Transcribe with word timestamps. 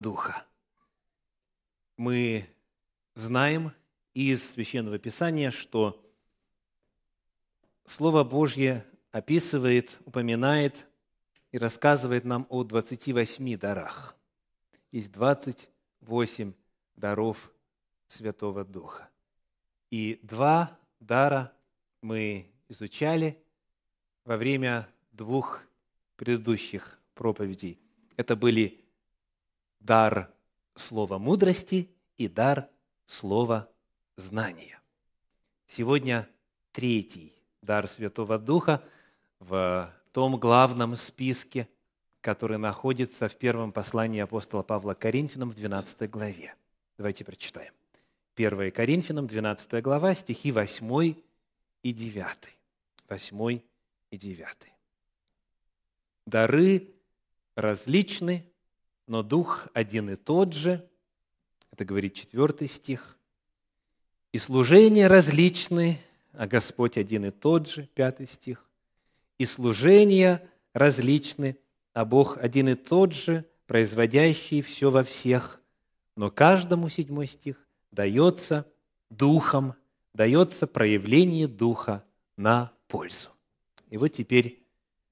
Духа. 0.00 0.46
Мы 1.98 2.48
знаем 3.14 3.72
из 4.14 4.52
Священного 4.52 4.98
Писания, 4.98 5.50
что 5.50 6.02
Слово 7.84 8.24
Божье 8.24 8.86
описывает, 9.12 10.00
упоминает 10.06 10.86
и 11.52 11.58
рассказывает 11.58 12.24
нам 12.24 12.46
о 12.48 12.64
28 12.64 13.58
дарах. 13.58 14.16
Есть 14.90 15.12
28 15.12 16.54
даров 16.96 17.52
Святого 18.06 18.64
Духа. 18.64 19.10
И 19.90 20.18
два 20.22 20.78
дара 20.98 21.52
мы 22.00 22.50
изучали 22.68 23.36
во 24.24 24.38
время 24.38 24.88
двух 25.12 25.60
предыдущих 26.16 26.98
проповедей. 27.14 27.78
Это 28.16 28.34
были 28.34 28.80
дар 29.80 30.32
слова 30.74 31.18
мудрости 31.18 31.90
и 32.16 32.28
дар 32.28 32.68
слова 33.06 33.68
знания. 34.16 34.80
Сегодня 35.66 36.28
третий 36.72 37.34
дар 37.62 37.88
Святого 37.88 38.38
Духа 38.38 38.82
в 39.38 39.92
том 40.12 40.38
главном 40.38 40.96
списке, 40.96 41.68
который 42.20 42.58
находится 42.58 43.28
в 43.28 43.36
первом 43.36 43.72
послании 43.72 44.20
апостола 44.20 44.62
Павла 44.62 44.94
Коринфянам 44.94 45.50
в 45.50 45.54
12 45.54 46.10
главе. 46.10 46.54
Давайте 46.98 47.24
прочитаем. 47.24 47.72
1 48.36 48.70
Коринфянам, 48.72 49.26
12 49.26 49.82
глава, 49.82 50.14
стихи 50.14 50.52
8 50.52 51.14
и 51.82 51.92
9. 51.92 52.26
8 53.08 53.60
и 54.10 54.18
9. 54.18 54.46
Дары 56.26 56.88
различны, 57.54 58.49
но 59.10 59.24
Дух 59.24 59.66
один 59.74 60.08
и 60.08 60.14
тот 60.14 60.52
же. 60.52 60.88
Это 61.72 61.84
говорит 61.84 62.14
четвертый 62.14 62.68
стих. 62.68 63.18
И 64.30 64.38
служения 64.38 65.08
различны, 65.08 65.98
а 66.32 66.46
Господь 66.46 66.96
один 66.96 67.24
и 67.24 67.32
тот 67.32 67.68
же, 67.68 67.88
пятый 67.94 68.28
стих. 68.28 68.64
И 69.36 69.46
служения 69.46 70.48
различны, 70.74 71.56
а 71.92 72.04
Бог 72.04 72.38
один 72.38 72.68
и 72.68 72.76
тот 72.76 73.12
же, 73.12 73.44
производящий 73.66 74.62
все 74.62 74.92
во 74.92 75.02
всех. 75.02 75.60
Но 76.14 76.30
каждому, 76.30 76.88
седьмой 76.88 77.26
стих, 77.26 77.56
дается 77.90 78.64
Духом, 79.10 79.74
дается 80.14 80.68
проявление 80.68 81.48
Духа 81.48 82.04
на 82.36 82.72
пользу. 82.86 83.30
И 83.88 83.96
вот 83.96 84.10
теперь 84.10 84.62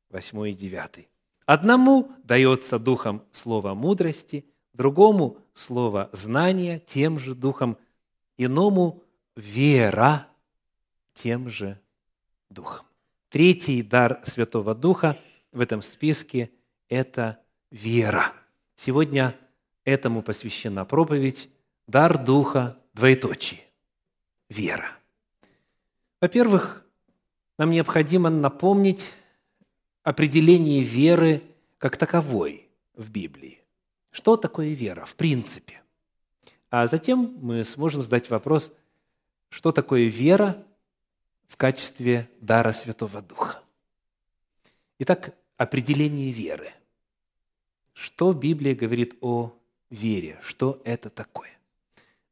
восьмой 0.09 0.53
и 0.53 0.55
девятый. 0.55 1.09
Одному 1.49 2.13
дается 2.25 2.79
Духом 2.79 3.25
слово 3.33 3.73
мудрости, 3.73 4.45
другому 4.75 5.39
слово 5.55 6.11
знания, 6.13 6.79
тем 6.79 7.19
же 7.19 7.35
Духом, 7.35 7.79
иному 8.37 9.03
вера 9.35 10.27
тем 11.15 11.49
же 11.49 11.81
Духом. 12.51 12.85
Третий 13.31 13.83
дар 13.83 14.21
Святого 14.27 14.75
Духа 14.75 15.17
в 15.51 15.63
этом 15.63 15.81
списке– 15.81 16.51
это 16.91 17.41
вера. 17.71 18.35
Сегодня 18.75 19.35
этому 19.85 20.21
посвящена 20.21 20.85
проповедь 20.85 21.49
«Дар 21.87 22.23
Духа 22.23 22.77
двоеточие. 22.93 23.63
Вера». 24.51 24.91
Во-первых, 26.21 26.85
нам 27.57 27.71
необходимо 27.71 28.29
напомнить 28.29 29.15
определение 30.09 30.83
веры 30.83 31.43
как 31.77 31.99
таковой 31.99 32.67
в 32.95 33.11
Библии. 33.11 33.61
Что 34.11 34.39
такое 34.39 34.71
вера 34.71 35.05
в 35.05 35.15
принципе? 35.15 35.83
А 36.71 36.87
затем 36.87 37.37
мы 37.43 37.63
сможем 37.63 38.01
задать 38.01 38.31
вопрос, 38.31 38.73
что 39.51 39.71
такое 39.71 40.07
вера 40.07 40.65
в 41.47 41.59
качестве 41.59 42.27
дара 42.41 42.73
Святого 42.73 43.21
Духа. 43.21 43.63
Итак, 44.99 45.35
определение 45.59 46.31
веры. 46.31 46.71
Что 47.93 48.33
Библия 48.33 48.75
говорит 48.75 49.15
о 49.21 49.53
вере? 49.91 50.39
Что 50.41 50.81
это 50.87 51.11
такое? 51.11 51.51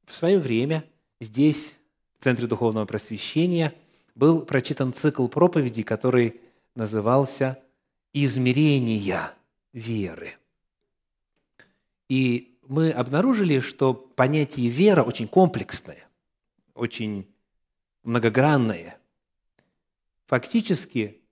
В 0.06 0.14
свое 0.14 0.38
время 0.38 0.82
здесь, 1.20 1.74
в 2.18 2.24
Центре 2.24 2.46
Духовного 2.46 2.86
Просвещения, 2.86 3.74
был 4.14 4.40
прочитан 4.40 4.94
цикл 4.94 5.28
проповедей, 5.28 5.82
который 5.82 6.40
назывался 6.74 7.62
«Измерения 8.24 9.34
веры». 9.72 10.32
И 12.08 12.58
мы 12.66 12.90
обнаружили, 12.90 13.60
что 13.60 13.94
понятие 13.94 14.68
«вера» 14.68 15.02
очень 15.02 15.28
комплексное, 15.28 16.08
очень 16.74 17.26
многогранное– 18.02 18.98
фактически 20.26 21.22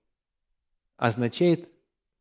означает 0.97 1.69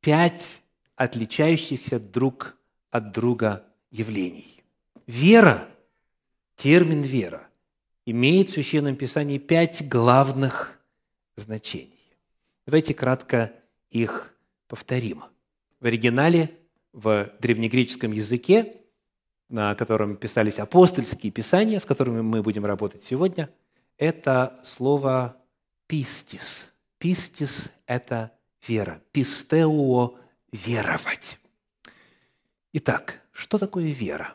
пять 0.00 0.62
отличающихся 0.97 1.98
друг 1.98 2.56
от 2.91 3.12
друга 3.12 3.64
явлений. 3.91 4.62
Вера, 5.06 5.69
термин 6.56 7.03
вера, 7.03 7.48
имеет 8.06 8.50
в 8.50 8.53
Священном 8.53 8.97
Писании 8.97 9.38
пять 9.38 9.88
главных 9.88 10.80
значений. 11.36 12.16
Давайте 12.66 12.94
кратко 12.94 13.53
их 13.91 14.34
повторим. 14.74 15.22
В 15.78 15.86
оригинале, 15.86 16.50
в 16.92 17.30
древнегреческом 17.38 18.10
языке, 18.10 18.80
на 19.48 19.76
котором 19.76 20.16
писались 20.16 20.58
апостольские 20.58 21.30
писания, 21.30 21.78
с 21.78 21.84
которыми 21.84 22.22
мы 22.22 22.42
будем 22.42 22.66
работать 22.66 23.00
сегодня, 23.00 23.48
это 23.98 24.58
слово 24.64 25.36
пистис. 25.86 26.72
Пистис– 26.98 27.72
это 27.86 28.32
вера. 28.66 29.00
Пистеуо– 29.12 30.18
веровать. 30.52 31.38
Итак, 32.72 33.22
что 33.30 33.58
такое 33.58 33.92
вера? 33.92 34.34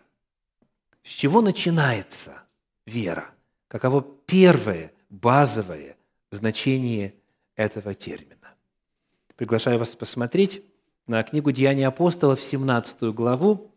С 1.04 1.10
чего 1.10 1.42
начинается 1.42 2.44
вера? 2.86 3.30
Каково 3.68 4.02
первое, 4.26 4.94
базовое 5.10 5.98
значение 6.32 7.14
этого 7.58 7.94
термина? 7.94 8.39
Приглашаю 9.40 9.80
вас 9.80 9.96
посмотреть 9.96 10.62
на 11.08 11.24
книгу 11.24 11.54
«Деяния 11.54 11.88
апостолов», 11.88 12.42
17 12.42 13.04
главу, 13.14 13.72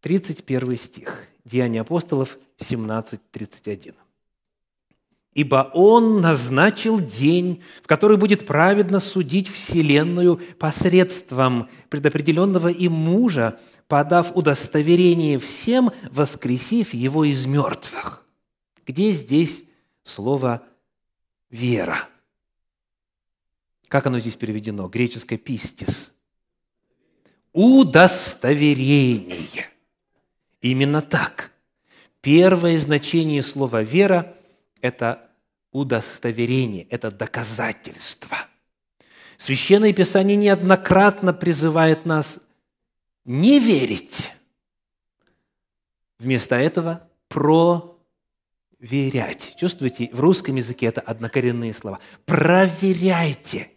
31 0.00 0.76
стих. 0.76 1.24
«Деяния 1.44 1.82
апостолов», 1.82 2.36
17, 2.56 3.20
31 3.30 3.94
ибо 5.34 5.70
Он 5.72 6.20
назначил 6.20 6.98
день, 6.98 7.62
в 7.80 7.86
который 7.86 8.16
будет 8.16 8.44
праведно 8.44 8.98
судить 8.98 9.46
Вселенную 9.46 10.40
посредством 10.58 11.68
предопределенного 11.90 12.66
им 12.66 12.90
мужа, 12.90 13.56
подав 13.86 14.36
удостоверение 14.36 15.38
всем, 15.38 15.92
воскресив 16.10 16.92
его 16.92 17.24
из 17.24 17.46
мертвых. 17.46 18.26
Где 18.84 19.12
здесь 19.12 19.62
слово 20.02 20.64
«вера»? 21.50 22.08
Как 23.88 24.06
оно 24.06 24.20
здесь 24.20 24.36
переведено? 24.36 24.88
Греческое 24.88 25.38
«пистис». 25.38 26.12
Удостоверение. 27.52 29.68
Именно 30.60 31.02
так. 31.02 31.50
Первое 32.20 32.78
значение 32.78 33.42
слова 33.42 33.82
«вера»– 33.82 34.36
это 34.80 35.28
удостоверение, 35.72 36.86
это 36.90 37.10
доказательство. 37.10 38.36
Священное 39.36 39.92
Писание 39.92 40.36
неоднократно 40.36 41.32
призывает 41.32 42.06
нас 42.06 42.38
не 43.24 43.58
верить. 43.60 44.32
Вместо 46.18 46.56
этого 46.56 47.08
проверять. 48.78 49.54
Чувствуете, 49.56 50.10
в 50.12 50.20
русском 50.20 50.56
языке 50.56 50.86
это 50.86 51.00
однокоренные 51.00 51.72
слова. 51.72 52.00
Проверяйте, 52.26 53.70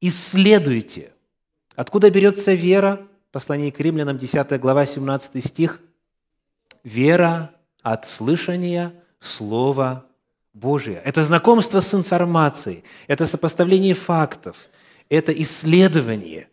исследуйте. 0.00 1.12
Откуда 1.76 2.10
берется 2.10 2.54
вера? 2.54 3.00
Послание 3.32 3.70
к 3.70 3.80
римлянам, 3.80 4.18
10 4.18 4.60
глава, 4.60 4.86
17 4.86 5.44
стих. 5.44 5.80
Вера 6.82 7.52
от 7.82 8.06
слышания 8.06 8.92
Слова 9.20 10.06
Божие. 10.52 11.00
Это 11.04 11.24
знакомство 11.24 11.80
с 11.80 11.94
информацией, 11.94 12.82
это 13.06 13.26
сопоставление 13.26 13.94
фактов, 13.94 14.68
это 15.08 15.32
исследование. 15.32 16.48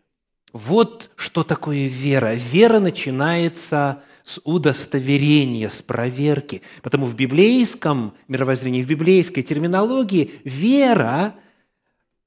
Вот 0.54 1.12
что 1.16 1.44
такое 1.44 1.88
вера. 1.88 2.34
Вера 2.34 2.80
начинается 2.80 4.02
с 4.24 4.40
удостоверения, 4.44 5.70
с 5.70 5.82
проверки. 5.82 6.62
Потому 6.82 7.06
в 7.06 7.16
библейском 7.16 8.14
мировоззрении, 8.28 8.82
в 8.82 8.88
библейской 8.88 9.42
терминологии 9.42 10.32
вера 10.44 11.36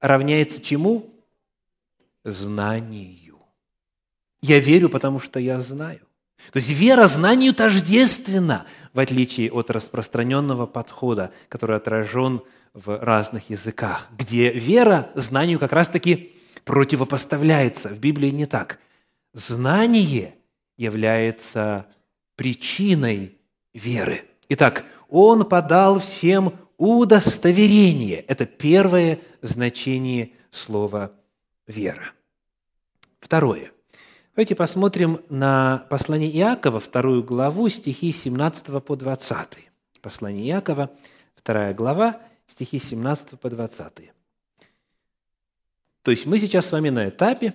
равняется 0.00 0.60
чему? 0.60 1.09
Знанию. 2.24 3.38
Я 4.42 4.58
верю, 4.58 4.88
потому 4.88 5.18
что 5.18 5.40
я 5.40 5.60
знаю. 5.60 6.00
То 6.52 6.56
есть 6.56 6.70
вера 6.70 7.06
знанию 7.06 7.54
тождественна, 7.54 8.66
в 8.92 9.00
отличие 9.00 9.52
от 9.52 9.70
распространенного 9.70 10.66
подхода, 10.66 11.32
который 11.48 11.76
отражен 11.76 12.42
в 12.72 12.98
разных 12.98 13.50
языках, 13.50 14.08
где 14.16 14.50
вера 14.50 15.10
знанию 15.14 15.58
как 15.58 15.72
раз-таки 15.72 16.32
противопоставляется. 16.64 17.88
В 17.88 17.98
Библии 17.98 18.30
не 18.30 18.46
так. 18.46 18.78
Знание 19.34 20.34
является 20.76 21.86
причиной 22.36 23.36
веры. 23.74 24.22
Итак, 24.48 24.84
он 25.08 25.44
подал 25.44 26.00
всем 26.00 26.54
удостоверение. 26.78 28.20
Это 28.20 28.46
первое 28.46 29.20
значение 29.42 30.32
слова 30.50 31.12
«вера». 31.70 32.12
Второе. 33.20 33.72
Давайте 34.34 34.54
посмотрим 34.54 35.20
на 35.28 35.86
послание 35.90 36.30
Иакова, 36.30 36.80
вторую 36.80 37.22
главу, 37.22 37.68
стихи 37.68 38.12
17 38.12 38.82
по 38.84 38.96
20. 38.96 39.70
Послание 40.00 40.48
Иакова, 40.48 40.90
вторая 41.34 41.74
глава, 41.74 42.20
стихи 42.46 42.78
17 42.78 43.38
по 43.38 43.50
20. 43.50 44.12
То 46.02 46.10
есть 46.10 46.26
мы 46.26 46.38
сейчас 46.38 46.66
с 46.66 46.72
вами 46.72 46.88
на 46.88 47.08
этапе, 47.08 47.54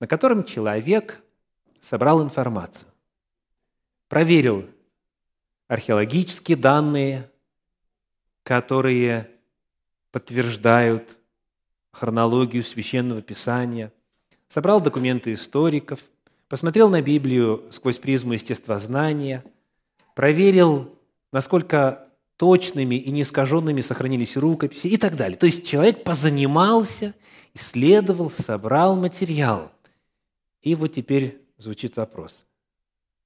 на 0.00 0.06
котором 0.06 0.44
человек 0.44 1.22
собрал 1.80 2.22
информацию, 2.22 2.88
проверил 4.08 4.68
археологические 5.68 6.56
данные, 6.56 7.30
которые 8.42 9.30
подтверждают 10.10 11.16
хронологию 11.92 12.62
священного 12.62 13.22
писания, 13.22 13.92
собрал 14.48 14.80
документы 14.80 15.32
историков, 15.32 16.00
посмотрел 16.48 16.88
на 16.88 17.02
Библию 17.02 17.64
сквозь 17.70 17.98
призму 17.98 18.34
естествознания, 18.34 19.44
проверил, 20.14 20.94
насколько 21.32 22.08
точными 22.36 22.94
и 22.94 23.10
неискаженными 23.10 23.80
сохранились 23.80 24.36
рукописи 24.36 24.88
и 24.88 24.96
так 24.96 25.16
далее. 25.16 25.36
То 25.36 25.46
есть 25.46 25.66
человек 25.66 26.04
позанимался, 26.04 27.14
исследовал, 27.54 28.30
собрал 28.30 28.96
материал. 28.96 29.70
И 30.62 30.74
вот 30.74 30.88
теперь 30.88 31.40
звучит 31.58 31.96
вопрос. 31.96 32.44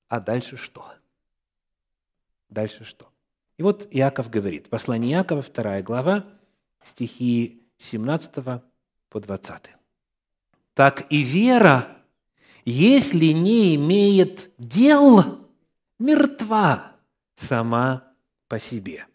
А 0.08 0.20
дальше 0.20 0.56
что? 0.56 0.84
Дальше 2.48 2.84
что? 2.84 3.08
И 3.56 3.62
вот 3.62 3.86
Иаков 3.90 4.30
говорит, 4.30 4.68
послание 4.68 5.12
Иакова, 5.12 5.42
2 5.42 5.82
глава, 5.82 6.24
стихи 6.82 7.63
17 7.84 8.62
по 9.10 9.20
20. 9.20 9.62
«Так 10.72 11.06
и 11.10 11.22
вера, 11.22 11.98
если 12.64 13.26
не 13.26 13.74
имеет 13.76 14.50
дел, 14.58 15.46
мертва 15.98 16.92
сама 17.34 18.04
по 18.48 18.58
себе. 18.58 19.06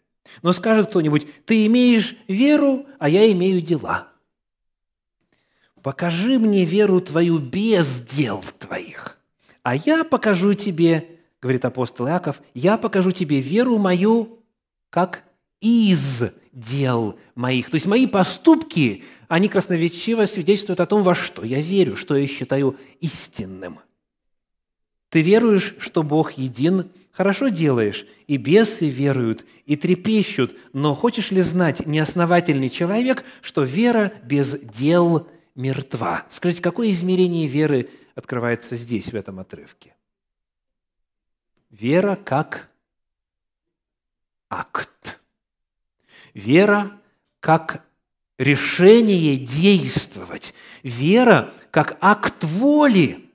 Но 0.42 0.52
скажет 0.52 0.88
кто-нибудь, 0.88 1.26
ты 1.44 1.66
имеешь 1.66 2.16
веру, 2.28 2.86
а 3.00 3.08
я 3.08 3.30
имею 3.32 3.60
дела. 3.60 4.08
Покажи 5.82 6.38
мне 6.38 6.64
веру 6.64 7.00
твою 7.00 7.38
без 7.38 8.00
дел 8.00 8.44
твоих, 8.58 9.18
а 9.62 9.74
я 9.74 10.04
покажу 10.04 10.54
тебе, 10.54 11.18
говорит 11.42 11.64
апостол 11.64 12.06
Иаков, 12.06 12.40
я 12.54 12.78
покажу 12.78 13.10
тебе 13.10 13.40
веру 13.40 13.78
мою, 13.78 14.44
как 14.90 15.24
из 15.60 16.30
дел 16.52 17.18
моих. 17.34 17.70
То 17.70 17.76
есть 17.76 17.86
мои 17.86 18.06
поступки, 18.06 19.04
они 19.28 19.48
красноречиво 19.48 20.26
свидетельствуют 20.26 20.80
о 20.80 20.86
том, 20.86 21.02
во 21.02 21.14
что 21.14 21.44
я 21.44 21.60
верю, 21.60 21.96
что 21.96 22.16
я 22.16 22.26
считаю 22.26 22.76
истинным. 23.00 23.80
Ты 25.08 25.22
веруешь, 25.22 25.74
что 25.78 26.02
Бог 26.02 26.32
един, 26.32 26.90
Хорошо 27.20 27.48
делаешь, 27.48 28.06
и 28.28 28.38
бесы 28.38 28.88
веруют, 28.88 29.44
и 29.66 29.76
трепещут, 29.76 30.56
но 30.72 30.94
хочешь 30.94 31.30
ли 31.30 31.42
знать, 31.42 31.86
неосновательный 31.86 32.70
человек, 32.70 33.24
что 33.42 33.62
вера 33.62 34.12
без 34.22 34.58
дел 34.60 35.28
мертва? 35.54 36.24
Скажите, 36.30 36.62
какое 36.62 36.88
измерение 36.88 37.46
веры 37.46 37.90
открывается 38.14 38.74
здесь, 38.76 39.12
в 39.12 39.14
этом 39.14 39.38
отрывке? 39.38 39.94
Вера 41.68 42.16
как 42.16 42.70
акт. 44.48 45.19
Вера 46.34 46.92
как 47.40 47.84
решение 48.38 49.36
действовать. 49.36 50.54
Вера 50.82 51.52
как 51.70 51.96
акт 52.00 52.44
воли– 52.44 53.26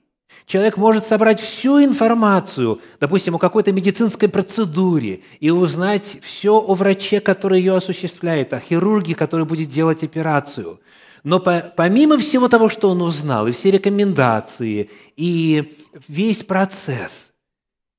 Человек 0.46 0.76
может 0.76 1.04
собрать 1.04 1.40
всю 1.40 1.82
информацию, 1.82 2.80
допустим, 3.00 3.34
о 3.34 3.40
какой-то 3.40 3.72
медицинской 3.72 4.28
процедуре, 4.28 5.22
и 5.40 5.50
узнать 5.50 6.18
все 6.22 6.56
о 6.60 6.74
враче, 6.74 7.20
который 7.20 7.58
ее 7.58 7.74
осуществляет, 7.74 8.52
о 8.52 8.60
хирурге, 8.60 9.16
который 9.16 9.44
будет 9.44 9.68
делать 9.68 10.04
операцию. 10.04 10.80
Но 11.24 11.40
помимо 11.40 12.16
всего 12.18 12.46
того, 12.48 12.68
что 12.68 12.90
он 12.90 13.02
узнал, 13.02 13.48
и 13.48 13.52
все 13.52 13.72
рекомендации, 13.72 14.88
и 15.16 15.74
весь 16.06 16.44
процесс, 16.44 17.32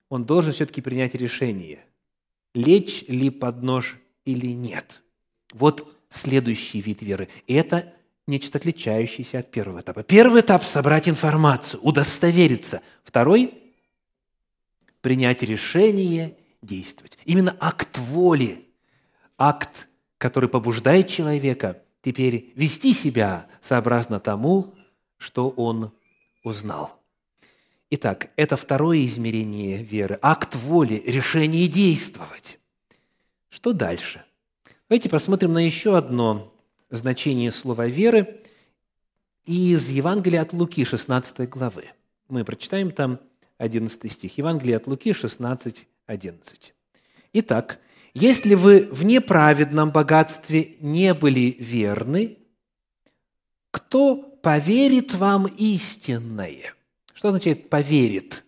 он 0.07 0.23
должен 0.23 0.53
все-таки 0.53 0.79
принять 0.79 1.15
решение, 1.15 1.83
лечь 2.55 3.03
ли 3.09 3.29
под 3.29 3.61
нож 3.61 3.97
или 4.27 4.47
нет. 4.47 5.01
Вот 5.53 5.95
следующий 6.09 6.81
вид 6.81 7.01
веры. 7.01 7.29
Это 7.47 7.93
нечто 8.27 8.57
отличающееся 8.57 9.39
от 9.39 9.49
первого 9.49 9.79
этапа. 9.79 10.03
Первый 10.03 10.41
этап– 10.41 10.63
собрать 10.65 11.07
информацию, 11.07 11.81
удостовериться. 11.81 12.81
Второй– 13.03 13.53
принять 15.01 15.43
решение, 15.43 16.37
действовать. 16.61 17.17
Именно 17.23 17.55
акт 17.59 17.97
воли, 17.97 18.67
акт, 19.37 19.87
который 20.17 20.49
побуждает 20.49 21.07
человека 21.07 21.81
теперь 22.01 22.51
вести 22.55 22.91
себя 22.91 23.47
сообразно 23.61 24.19
тому, 24.19 24.75
что 25.17 25.49
он 25.49 25.93
узнал. 26.43 26.99
Итак, 27.91 28.31
это 28.35 28.57
второе 28.57 29.05
измерение 29.05 29.81
веры– 29.81 30.19
акт 30.21 30.55
воли, 30.55 31.01
решение 31.05 31.69
действовать. 31.69 32.59
Что 33.67 33.73
дальше? 33.73 34.23
Давайте 34.87 35.09
посмотрим 35.09 35.51
на 35.51 35.57
еще 35.57 35.97
одно 35.97 36.53
значение 36.89 37.51
слова 37.51 37.85
«веры» 37.85 38.39
из 39.43 39.89
Евангелия 39.89 40.43
от 40.43 40.53
Луки, 40.53 40.85
16 40.85 41.49
главы. 41.49 41.89
Мы 42.29 42.45
прочитаем 42.45 42.91
там 42.91 43.19
11 43.57 44.09
стих. 44.09 44.37
Евангелие 44.37 44.77
от 44.77 44.87
Луки, 44.87 45.11
16, 45.11 45.85
11. 46.05 46.73
Итак, 47.33 47.81
если 48.13 48.53
вы 48.53 48.87
в 48.89 49.03
неправедном 49.03 49.91
богатстве 49.91 50.77
не 50.79 51.13
были 51.13 51.57
верны, 51.59 52.37
кто 53.71 54.15
поверит 54.15 55.13
вам 55.13 55.45
истинное? 55.45 56.73
Что 57.13 57.27
означает 57.27 57.69
«поверит»? 57.69 58.45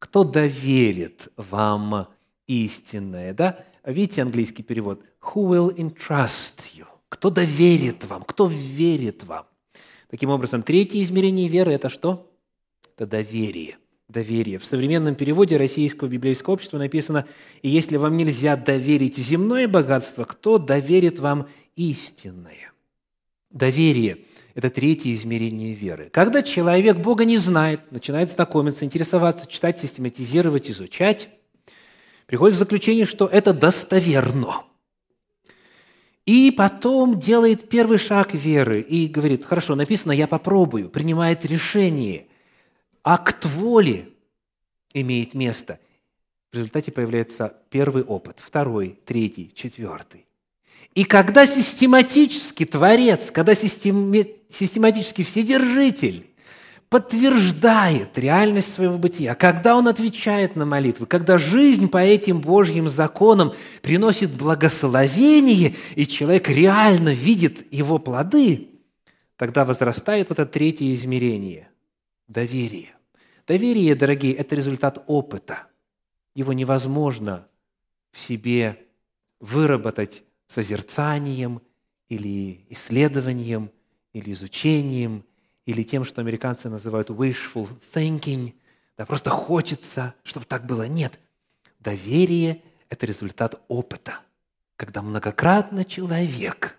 Кто 0.00 0.24
доверит 0.24 1.28
вам 1.36 2.08
истинное? 2.48 3.32
Да? 3.32 3.64
Видите 3.84 4.22
английский 4.22 4.62
перевод? 4.62 5.02
Who 5.20 5.48
will 5.48 5.76
entrust 5.76 6.74
you? 6.74 6.86
Кто 7.08 7.30
доверит 7.30 8.04
вам? 8.04 8.22
Кто 8.22 8.46
верит 8.46 9.24
вам? 9.24 9.46
Таким 10.08 10.30
образом, 10.30 10.62
третье 10.62 11.00
измерение 11.02 11.48
веры– 11.48 11.72
это 11.74 11.88
что? 11.88 12.30
Это 12.94 13.06
доверие. 13.06 13.78
Доверие. 14.08 14.58
В 14.58 14.64
современном 14.64 15.14
переводе 15.14 15.56
Российского 15.56 16.08
библейского 16.08 16.54
общества 16.54 16.78
написано 16.78 17.26
«И 17.62 17.68
если 17.68 17.96
вам 17.96 18.16
нельзя 18.16 18.56
доверить 18.56 19.16
земное 19.16 19.66
богатство, 19.66 20.24
кто 20.24 20.58
доверит 20.58 21.18
вам 21.18 21.48
истинное?» 21.76 22.72
Доверие– 23.50 24.18
это 24.54 24.70
третье 24.70 25.12
измерение 25.12 25.74
веры. 25.74 26.08
Когда 26.12 26.42
человек 26.42 26.98
Бога 26.98 27.24
не 27.24 27.36
знает, 27.36 27.90
начинает 27.90 28.30
знакомиться, 28.30 28.84
интересоваться, 28.84 29.46
читать, 29.46 29.80
систематизировать, 29.80 30.70
изучать, 30.70 31.30
приходит 32.32 32.56
к 32.56 32.58
заключению, 32.60 33.06
что 33.06 33.26
это 33.26 33.52
достоверно– 33.52 34.64
и 36.24 36.52
потом 36.52 37.18
делает 37.18 37.68
первый 37.68 37.98
шаг 37.98 38.32
веры 38.32 38.80
и 38.80 39.08
говорит, 39.08 39.44
хорошо, 39.44 39.74
написано, 39.74 40.12
я 40.12 40.26
попробую, 40.28 40.88
принимает 40.88 41.44
решение. 41.44 42.26
Акт 43.02 43.44
воли 43.44 44.14
имеет 44.94 45.34
место. 45.34 45.80
В 46.52 46.56
результате 46.56 46.92
появляется 46.92 47.56
первый 47.70 48.04
опыт, 48.04 48.38
второй, 48.40 48.98
третий, 49.04 49.50
четвертый. 49.54 50.24
И 50.94 51.04
когда 51.04 51.44
систематически 51.44 52.66
Творец, 52.66 53.30
когда 53.30 53.54
систематически 53.54 55.24
Вседержитель 55.24 56.31
подтверждает 56.92 58.18
реальность 58.18 58.70
своего 58.70 58.98
бытия, 58.98 59.34
когда 59.34 59.76
он 59.78 59.88
отвечает 59.88 60.56
на 60.56 60.66
молитвы, 60.66 61.06
когда 61.06 61.38
жизнь 61.38 61.88
по 61.88 61.96
этим 61.96 62.42
Божьим 62.42 62.86
законам 62.86 63.54
приносит 63.80 64.32
благословение, 64.32 65.74
и 65.96 66.06
человек 66.06 66.50
реально 66.50 67.14
видит 67.14 67.72
его 67.72 67.98
плоды, 67.98 68.68
тогда 69.38 69.64
возрастает 69.64 70.28
вот 70.28 70.38
это 70.38 70.52
третье 70.52 70.92
измерение– 70.92 71.70
доверие. 72.28 72.90
Доверие, 73.46 73.94
дорогие, 73.94 74.34
это 74.34 74.54
результат 74.54 75.02
опыта. 75.06 75.60
Его 76.34 76.52
невозможно 76.52 77.46
в 78.10 78.20
себе 78.20 78.84
выработать 79.40 80.24
созерцанием 80.46 81.62
или 82.10 82.66
исследованием, 82.68 83.70
или 84.12 84.32
изучением, 84.32 85.24
или 85.66 85.82
тем, 85.82 86.04
что 86.04 86.20
американцы 86.20 86.68
называют 86.68 87.10
wishful 87.10 87.68
thinking. 87.94 88.54
Да 88.96 89.06
просто 89.06 89.30
хочется, 89.30 90.14
чтобы 90.22 90.46
так 90.46 90.66
было. 90.66 90.86
Нет. 90.86 91.18
Доверие– 91.80 92.62
это 92.88 93.06
результат 93.06 93.60
опыта, 93.68 94.20
когда 94.76 95.02
многократно 95.02 95.84
человек 95.84 96.78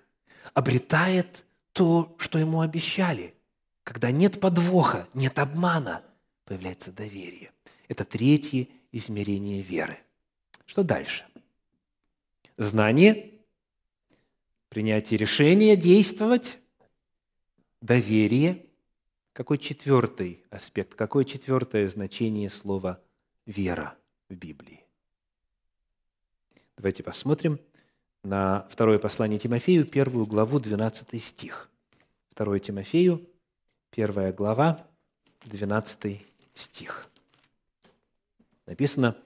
обретает 0.53 1.43
то, 1.71 2.15
что 2.19 2.39
ему 2.39 2.61
обещали. 2.61 3.33
Когда 3.83 4.11
нет 4.11 4.39
подвоха, 4.39 5.07
нет 5.13 5.39
обмана, 5.39 6.03
появляется 6.45 6.91
доверие. 6.91 7.51
Это 7.87 8.05
третье 8.05 8.67
измерение 8.91 9.61
веры. 9.61 9.97
Что 10.65 10.83
дальше? 10.83 11.25
Знание, 12.57 13.31
принятие 14.69 15.17
решения 15.17 15.75
действовать, 15.75 16.59
доверие. 17.81 18.65
Какой 19.33 19.57
четвертый 19.57 20.43
аспект, 20.51 20.93
какое 20.93 21.23
четвертое 21.23 21.89
значение 21.89 22.51
слова 22.51 23.01
«вера» 23.47 23.97
в 24.29 24.35
Библии? 24.35 24.85
Давайте 26.77 27.01
посмотрим 27.01 27.59
на 28.21 28.67
второе 28.69 28.99
послание 28.99 29.39
Тимофею, 29.39 29.87
первую 29.87 30.27
главу, 30.27 30.59
12 30.59 31.23
стих. 31.23 31.71
Второе 32.29 32.59
Тимофею, 32.59 33.27
первая 33.89 34.31
глава, 34.31 34.85
12 35.45 36.23
стих. 36.53 37.09
Написано, 38.67 39.17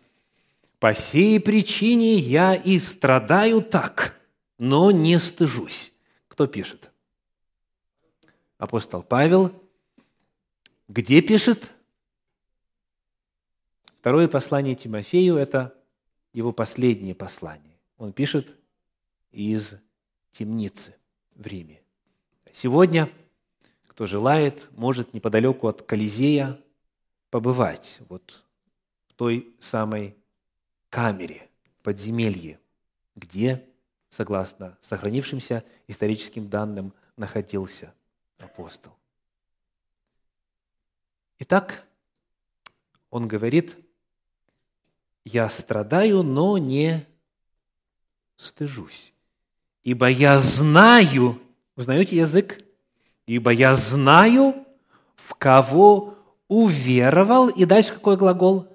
«По 0.79 0.93
сей 0.93 1.37
причине 1.41 2.15
я 2.15 2.55
и 2.55 2.79
страдаю 2.79 3.61
так, 3.61 4.17
но 4.57 4.91
не 4.91 5.19
стыжусь». 5.19 5.91
Кто 6.29 6.47
пишет? 6.47 6.91
Апостол 8.57 9.03
Павел. 9.03 9.66
Где 10.87 11.21
пишет? 11.21 11.71
Второе 13.99 14.29
послание 14.29 14.73
Тимофею– 14.75 15.35
это 15.37 15.75
его 16.31 16.53
последнее 16.53 17.13
послание. 17.13 17.77
Он 17.97 18.13
пишет 18.13 18.55
из 19.31 19.75
темницы 20.31 20.95
в 21.35 21.45
Риме. 21.45 21.81
Сегодня, 22.53 23.11
кто 23.87 24.05
желает, 24.05 24.69
может 24.71 25.13
неподалеку 25.13 25.67
от 25.67 25.81
Колизея 25.81 26.57
побывать 27.31 27.99
вот 28.07 28.45
в 29.07 29.13
той 29.13 29.53
самой 29.59 30.15
камере, 30.89 31.49
подземелье, 31.83 32.61
где, 33.15 33.67
согласно 34.09 34.77
сохранившимся 34.79 35.65
историческим 35.87 36.49
данным, 36.49 36.93
находился 37.17 37.93
апостол. 38.37 38.96
Итак, 41.39 41.85
он 43.09 43.27
говорит, 43.27 43.77
я 45.23 45.49
страдаю, 45.49 46.23
но 46.23 46.57
не 46.57 47.05
стыжусь, 48.37 49.13
ибо 49.83 50.07
я 50.07 50.39
знаю, 50.39 51.39
вы 51.75 51.83
знаете 51.83 52.15
язык? 52.17 52.63
Ибо 53.27 53.51
я 53.51 53.75
знаю, 53.75 54.65
в 55.15 55.35
кого 55.35 56.17
уверовал, 56.47 57.49
и 57.49 57.65
дальше 57.65 57.93
какой 57.93 58.15
глагол? 58.17 58.67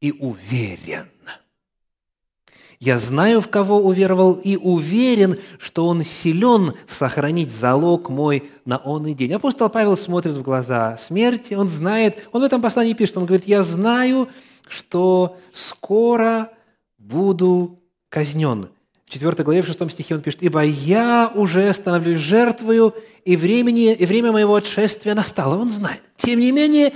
И 0.00 0.12
уверен. 0.12 1.10
Я 2.78 2.98
знаю, 2.98 3.40
в 3.40 3.48
кого 3.48 3.78
уверовал, 3.78 4.34
и 4.34 4.56
уверен, 4.56 5.38
что 5.58 5.86
он 5.86 6.02
силен 6.02 6.74
сохранить 6.86 7.50
залог 7.50 8.10
мой 8.10 8.50
на 8.64 8.76
он 8.76 9.06
и 9.06 9.14
день. 9.14 9.32
Апостол 9.32 9.70
Павел 9.70 9.96
смотрит 9.96 10.34
в 10.34 10.42
глаза 10.42 10.96
смерти, 10.96 11.54
он 11.54 11.68
знает, 11.68 12.28
он 12.32 12.42
в 12.42 12.44
этом 12.44 12.60
послании 12.60 12.92
пишет, 12.92 13.16
он 13.16 13.26
говорит, 13.26 13.48
я 13.48 13.62
знаю, 13.62 14.28
что 14.68 15.38
скоро 15.52 16.50
буду 16.98 17.78
казнен. 18.08 18.68
В 19.06 19.10
4 19.10 19.44
главе, 19.44 19.62
в 19.62 19.66
6 19.66 19.90
стихе 19.90 20.16
он 20.16 20.20
пишет, 20.20 20.42
«Ибо 20.42 20.64
я 20.64 21.30
уже 21.32 21.72
становлюсь 21.72 22.18
жертвою, 22.18 22.92
и, 23.24 23.36
времени, 23.36 23.92
и 23.92 24.04
время 24.04 24.32
моего 24.32 24.56
отшествия 24.56 25.14
настало». 25.14 25.56
Он 25.56 25.70
знает. 25.70 26.02
Тем 26.16 26.40
не 26.40 26.50
менее, 26.50 26.92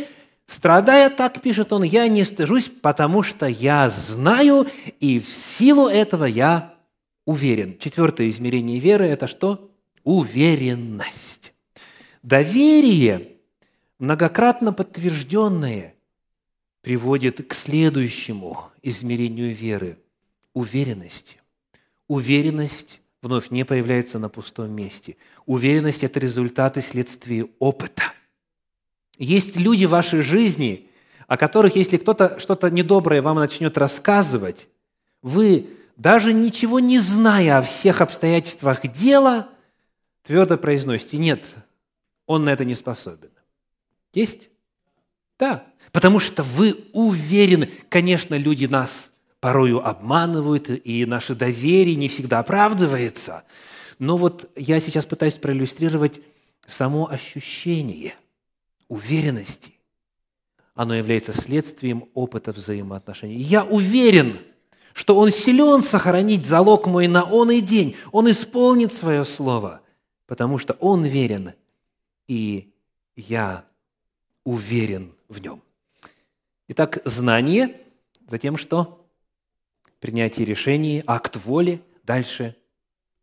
страдая 0.50 1.11
так, 1.11 1.40
пишет 1.40 1.73
он, 1.73 1.83
«Я 1.85 2.09
не 2.09 2.25
стыжусь, 2.25 2.71
потому 2.83 3.23
что 3.23 3.47
я 3.47 3.88
знаю, 3.88 4.66
и 4.99 5.21
в 5.21 5.33
силу 5.33 5.88
этого 5.88 6.25
я 6.25 6.75
уверен». 7.25 7.78
Четвертое 7.78 8.28
измерение 8.28 8.78
веры– 8.80 9.07
это 9.09 9.28
что? 9.28 9.71
Уверенность. 10.04 11.52
Доверие, 12.23 13.37
многократно 13.99 14.73
подтвержденное, 14.73 15.95
приводит 16.83 17.47
к 17.47 17.54
следующему 17.54 18.71
измерению 18.83 19.54
веры– 19.54 19.99
уверенности. 20.54 21.37
Уверенность 22.09 23.00
вновь 23.23 23.50
не 23.50 23.64
появляется 23.64 24.19
на 24.19 24.28
пустом 24.28 24.73
месте. 24.73 25.16
Уверенность– 25.47 26.02
это 26.04 26.19
результат 26.19 26.76
и 26.76 26.80
следствие 26.80 27.49
опыта. 27.59 28.02
Есть 29.20 29.56
люди 29.56 29.84
в 29.84 29.90
вашей 29.90 30.22
жизни, 30.22 30.88
о 31.26 31.36
которых, 31.36 31.76
если 31.76 31.98
кто-то 31.98 32.40
что-то 32.40 32.70
недоброе 32.70 33.20
вам 33.20 33.36
начнет 33.36 33.76
рассказывать, 33.76 34.66
вы, 35.20 35.68
даже 35.98 36.32
ничего 36.32 36.80
не 36.80 36.98
зная 36.98 37.58
о 37.58 37.62
всех 37.62 38.00
обстоятельствах 38.00 38.90
дела, 38.90 39.50
твердо 40.22 40.56
произносите, 40.56 41.18
нет, 41.18 41.54
он 42.26 42.46
на 42.46 42.50
это 42.50 42.64
не 42.64 42.74
способен. 42.74 43.28
Есть? 44.14 44.48
Да, 45.38 45.66
потому 45.92 46.18
что 46.18 46.42
вы 46.42 46.86
уверены, 46.94 47.68
конечно, 47.90 48.36
люди 48.36 48.64
нас 48.64 49.10
порою 49.38 49.86
обманывают, 49.86 50.70
и 50.70 51.04
наше 51.04 51.34
доверие 51.34 51.96
не 51.96 52.08
всегда 52.08 52.38
оправдывается. 52.38 53.44
Но 53.98 54.16
вот 54.16 54.50
я 54.56 54.80
сейчас 54.80 55.04
пытаюсь 55.04 55.36
проиллюстрировать 55.36 56.22
само 56.66 57.06
ощущение 57.10 58.14
уверенности. 58.90 59.73
Оно 60.75 60.94
является 60.94 61.32
следствием 61.32 62.11
опыта 62.12 62.52
взаимоотношений. 62.52 63.37
Я 63.37 63.64
уверен, 63.64 64.38
что 64.92 65.16
Он 65.16 65.30
силен 65.30 65.80
сохранить 65.80 66.44
залог 66.44 66.87
мой 66.87 67.06
на 67.06 67.25
он 67.25 67.50
и 67.50 67.62
день. 67.62 67.97
Он 68.12 68.30
исполнит 68.30 68.92
свое 68.92 69.25
слово, 69.25 69.80
потому 70.26 70.59
что 70.59 70.75
Он 70.75 71.04
верен, 71.04 71.52
и 72.28 72.70
я 73.16 73.64
уверен 74.44 75.14
в 75.28 75.40
Нем. 75.40 75.62
Итак, 76.68 76.99
знание, 77.06 77.80
затем 78.28 78.59
что? 78.59 79.00
принятие 80.00 80.47
решений, 80.47 81.04
акт 81.06 81.37
воли, 81.44 81.82
дальше 82.04 82.56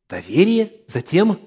доверие, 0.07 0.71
затем 0.87 1.39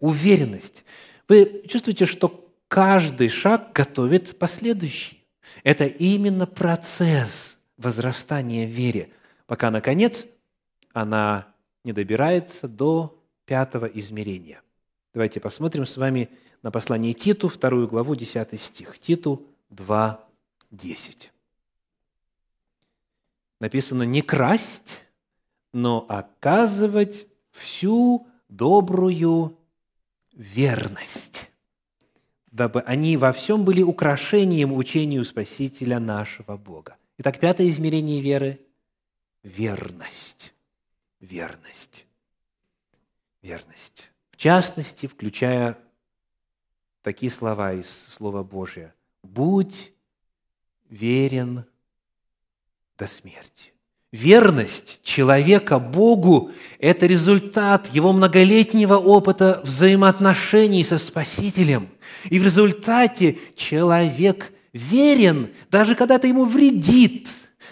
уверенность. 0.00 0.84
Вы 1.28 1.62
чувствуете, 1.68 2.06
что 2.06 2.43
каждый 2.74 3.28
шаг 3.28 3.72
готовит 3.72 4.36
последующий. 4.36 5.24
Это 5.62 5.84
именно 5.84 6.44
процесс 6.44 7.56
возрастания 7.76 8.66
в 8.66 8.70
вере, 8.70 9.12
пока, 9.46 9.70
наконец, 9.70 10.26
она 10.92 11.46
не 11.84 11.92
добирается 11.92 12.66
до 12.66 13.22
пятого 13.44 13.86
измерения. 13.86 14.60
Давайте 15.12 15.38
посмотрим 15.38 15.86
с 15.86 15.96
вами 15.96 16.30
на 16.62 16.72
послание 16.72 17.12
Титу, 17.12 17.48
вторую 17.48 17.86
главу, 17.86 18.16
10 18.16 18.60
стих. 18.60 18.98
Титу 18.98 19.46
2, 19.70 20.24
10 20.72 21.30
написано 23.60 24.02
не 24.02 24.20
красть, 24.20 25.00
но 25.72 26.04
оказывать 26.08 27.28
всю 27.52 28.26
добрую 28.48 29.56
верность, 30.32 31.52
дабы 32.54 32.82
они 32.82 33.16
во 33.16 33.32
всем 33.32 33.64
были 33.64 33.82
украшением 33.82 34.72
учению 34.72 35.24
Спасителя 35.24 35.98
нашего 35.98 36.56
Бога. 36.56 36.96
Итак, 37.18 37.40
пятое 37.40 37.68
измерение 37.68 38.20
веры– 38.20 38.60
верность. 39.42 40.54
Верность. 41.18 42.06
Верность. 43.42 44.12
В 44.30 44.36
частности, 44.36 45.08
включая 45.08 45.76
такие 47.02 47.32
слова 47.32 47.72
из 47.72 47.90
Слова 47.90 48.44
Божия. 48.44 48.94
«Будь 49.24 49.92
верен 50.88 51.64
до 52.96 53.08
смерти. 53.08 53.73
Верность 54.14 55.00
человека 55.02 55.80
Богу– 55.80 56.52
это 56.78 57.04
результат 57.04 57.88
его 57.88 58.12
многолетнего 58.12 58.94
опыта 58.94 59.60
взаимоотношений 59.64 60.84
со 60.84 60.98
Спасителем. 60.98 61.88
И 62.30 62.38
в 62.38 62.44
результате 62.44 63.38
человек 63.56 64.52
верен, 64.72 65.50
даже 65.68 65.96
когда 65.96 66.14
это 66.14 66.28
ему 66.28 66.44
вредит, 66.44 67.26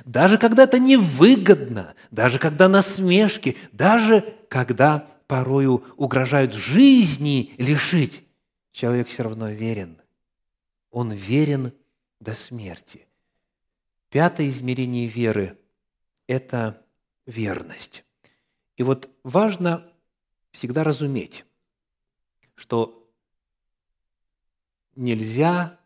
даже 0.05 0.37
когда 0.37 0.65
это 0.65 0.81
невыгодно, 0.81 1.95
даже 2.11 2.41
когда 2.41 2.67
насмешки, 2.67 3.57
даже 3.71 4.35
когда 4.49 5.07
порою 5.29 5.85
угрожают 5.97 6.55
жизни 6.55 7.55
лишить, 7.57 8.25
человек 8.73 9.07
все 9.07 9.23
равно 9.23 9.51
верен. 9.51 9.97
Он 10.91 11.13
верен 11.13 11.73
до 12.19 12.35
смерти. 12.35 13.07
Пятое 14.11 14.49
измерение 14.49 15.07
веры– 15.07 15.57
это 16.26 16.85
верность. 17.26 18.05
И 18.76 18.83
вот 18.83 19.11
важно 19.23 19.91
всегда 20.50 20.85
разуметь, 20.85 21.45
что 22.55 23.09
нельзя 24.97 25.79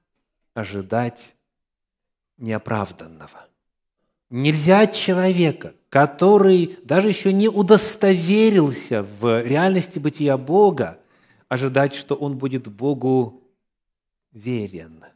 ожидать 0.54 1.34
неоправданного. 2.36 3.48
Нельзя 4.28 4.86
человека, 4.86 5.74
который 5.88 6.78
даже 6.82 7.08
еще 7.08 7.32
не 7.32 7.48
удостоверился 7.48 9.02
в 9.02 9.42
реальности 9.42 9.98
бытия 9.98 10.36
Бога, 10.36 11.00
ожидать, 11.48 11.94
что 11.94 12.16
он 12.16 12.36
будет 12.36 12.66
Богу 12.66 13.42
верен– 14.32 15.04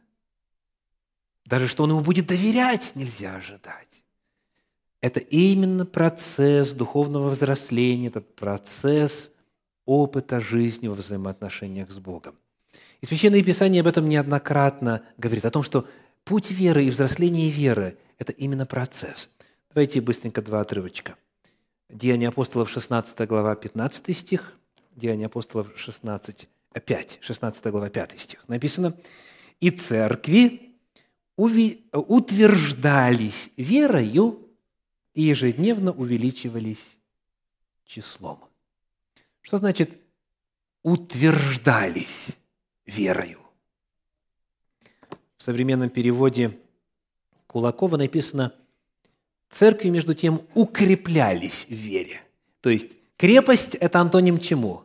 даже 1.51 1.67
что 1.67 1.83
он 1.83 1.89
ему 1.89 1.99
будет 1.99 2.27
доверять, 2.27 2.93
нельзя 2.95 3.35
ожидать. 3.35 3.90
Это 5.01 5.19
именно 5.19 5.85
процесс 5.85 6.73
духовного 6.73 7.29
взросления, 7.29 8.07
этот 8.07 8.35
процесс 8.35 9.31
опыта 9.85 10.39
жизни 10.39 10.87
во 10.87 10.93
взаимоотношениях 10.93 11.89
с 11.89 11.97
Богом. 11.97 12.35
И 13.01 13.07
Священное 13.07 13.43
Писание 13.43 13.81
об 13.81 13.87
этом 13.87 14.07
неоднократно 14.07 15.01
говорит, 15.17 15.43
о 15.45 15.49
том, 15.49 15.63
что 15.63 15.87
путь 16.23 16.51
веры 16.51 16.85
и 16.85 16.91
взросление 16.91 17.49
веры– 17.49 17.97
это 18.19 18.31
именно 18.31 18.67
процесс. 18.67 19.29
Давайте 19.73 20.01
быстренько 20.01 20.43
два 20.43 20.61
отрывочка. 20.61 21.15
Деяния 21.89 22.27
апостолов, 22.27 22.69
16 22.69 23.27
глава, 23.27 23.55
15 23.55 24.15
стих. 24.15 24.53
Деяния 24.95 25.25
апостолов, 25.25 25.67
16, 25.75 26.47
5, 26.85 27.17
16 27.21 27.65
глава, 27.65 27.89
5 27.89 28.19
стих. 28.19 28.43
Написано, 28.47 28.93
«И 29.59 29.71
церкви, 29.71 30.75
утверждались 31.91 33.51
верою 33.57 34.40
и 35.13 35.23
ежедневно 35.23 35.91
увеличивались 35.91 36.95
числом. 37.85 38.39
Что 39.41 39.57
значит 39.57 39.99
утверждались 40.83 42.29
верою? 42.85 43.39
В 45.37 45.43
современном 45.43 45.89
переводе 45.89 46.57
Кулакова 47.47 47.97
написано 47.97 48.53
«Церкви, 49.49 49.89
между 49.89 50.13
тем, 50.13 50.41
укреплялись 50.53 51.65
в 51.67 51.73
вере». 51.73 52.21
То 52.61 52.69
есть 52.69 52.95
крепость– 53.17 53.75
это 53.79 53.99
антоним 53.99 54.39
чему? 54.39 54.83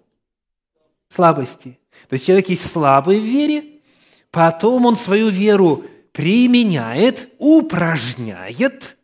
Слабости. 1.08 1.78
То 2.08 2.14
есть 2.14 2.26
человек 2.26 2.48
есть 2.48 2.66
слабый 2.66 3.20
в 3.20 3.24
вере, 3.24 3.80
потом 4.30 4.86
он 4.86 4.96
свою 4.96 5.28
веру 5.28 5.84
применяет, 6.12 7.28
упражняет 7.38 8.95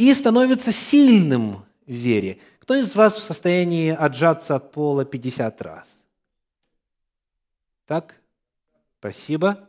и 0.00 0.14
становится 0.14 0.72
сильным 0.72 1.66
в 1.86 1.92
вере. 1.92 2.38
Кто 2.60 2.74
из 2.74 2.94
вас 2.94 3.16
в 3.16 3.22
состоянии 3.22 3.90
отжаться 3.90 4.54
от 4.54 4.72
пола 4.72 5.04
50 5.04 5.60
раз? 5.60 6.04
Так? 7.84 8.14
Спасибо. 8.98 9.68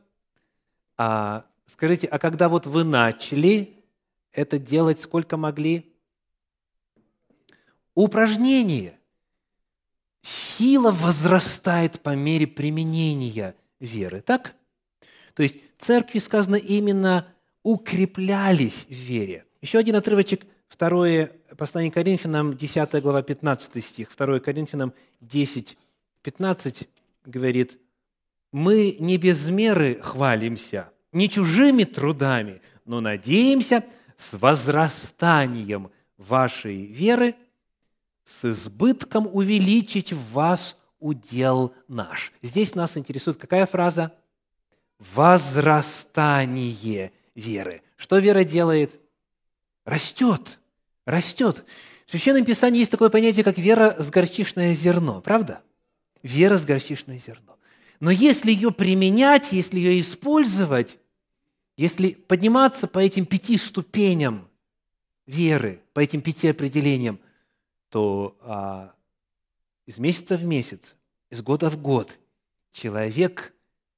А, 0.95 1.45
скажите, 1.65 2.07
а 2.07 2.17
когда 2.17 2.47
вот 2.47 2.65
вы 2.65 2.85
начали 2.85 3.73
это 4.31 4.57
делать, 4.57 5.01
сколько 5.01 5.35
могли? 5.35 5.93
Упражнение. 7.93 8.97
Сила 10.21 10.91
возрастает 10.91 11.99
по 11.99 12.15
мере 12.15 12.47
применения 12.47 13.53
веры. 13.81 14.21
Так? 14.21 14.55
То 15.33 15.43
есть 15.43 15.57
церкви, 15.77 16.19
сказано, 16.19 16.55
именно 16.55 17.27
укреплялись 17.63 18.85
в 18.85 18.93
вере. 18.93 19.45
Еще 19.61 19.77
один 19.77 19.95
отрывочек, 19.95 20.45
второе 20.67 21.31
послание 21.57 21.91
Коринфянам, 21.91 22.57
10 22.57 23.01
глава, 23.01 23.21
15 23.21 23.83
стих. 23.83 24.09
2 24.15 24.39
Коринфянам 24.39 24.93
10, 25.21 25.77
15 26.23 26.89
говорит, 27.25 27.77
«Мы 28.51 28.97
не 28.99 29.17
без 29.17 29.49
меры 29.49 30.01
хвалимся, 30.01 30.89
не 31.11 31.29
чужими 31.29 31.83
трудами, 31.83 32.61
но 32.85 33.01
надеемся 33.01 33.83
с 34.17 34.33
возрастанием 34.33 35.91
вашей 36.17 36.85
веры, 36.85 37.35
с 38.23 38.45
избытком 38.45 39.29
увеличить 39.31 40.11
в 40.11 40.31
вас 40.31 40.77
удел 40.99 41.73
наш». 41.87 42.33
Здесь 42.41 42.75
нас 42.75 42.97
интересует 42.97 43.37
какая 43.37 43.65
фраза? 43.65 44.11
возрастание 45.15 47.11
веры. 47.35 47.81
Что 47.97 48.19
вера 48.19 48.43
делает? 48.43 48.99
Растет, 49.85 50.59
растет. 51.05 51.65
В 52.05 52.11
Священном 52.11 52.45
Писании 52.45 52.79
есть 52.79 52.91
такое 52.91 53.09
понятие, 53.09 53.43
как 53.43 53.57
вера 53.57 53.95
с 53.99 54.09
горчичное 54.09 54.73
зерно, 54.73 55.21
правда? 55.21 55.61
Вера 56.23 56.57
с 56.57 56.65
горчичное 56.65 57.17
зерно. 57.17 57.57
Но 57.99 58.11
если 58.11 58.51
ее 58.51 58.71
применять, 58.71 59.53
если 59.53 59.77
ее 59.79 59.99
использовать, 59.99 60.97
если 61.77 62.11
подниматься 62.11 62.87
по 62.87 62.99
этим 62.99 63.25
пяти 63.25 63.57
ступеням 63.57 64.49
веры, 65.25 65.81
по 65.93 65.99
этим 65.99 66.21
пяти 66.21 66.49
определениям, 66.49 67.19
то 67.89 68.37
а, 68.41 68.93
из 69.85 69.99
месяца 69.99 70.37
в 70.37 70.43
месяц, 70.43 70.95
из 71.29 71.41
года 71.41 71.69
в 71.69 71.81
год 71.81 72.19
человек 72.71 73.53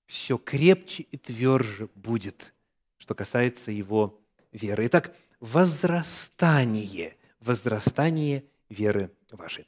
все 0.06 0.38
крепче 0.38 1.04
и 1.04 1.18
тверже 1.18 1.90
будет, 1.96 2.54
что 2.98 3.16
касается 3.16 3.72
его 3.72 4.20
веры. 4.52 4.86
Итак, 4.88 5.16
возрастание, 5.44 7.18
возрастание 7.42 8.46
веры 8.70 9.12
вашей. 9.30 9.68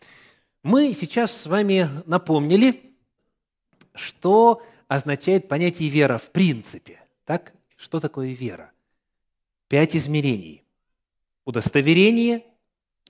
Мы 0.63 0.93
сейчас 0.93 1.35
с 1.35 1.45
вами 1.45 1.89
напомнили, 2.05 2.95
что 3.93 4.63
означает 4.87 5.47
понятие 5.47 5.89
вера 5.89 6.17
в 6.17 6.31
принципе. 6.31 7.01
Так, 7.25 7.53
что 7.75 7.99
такое 7.99 8.31
вера? 8.33 8.71
Пять 9.67 9.97
измерений. 9.97 10.63
Удостоверение, 11.43 12.45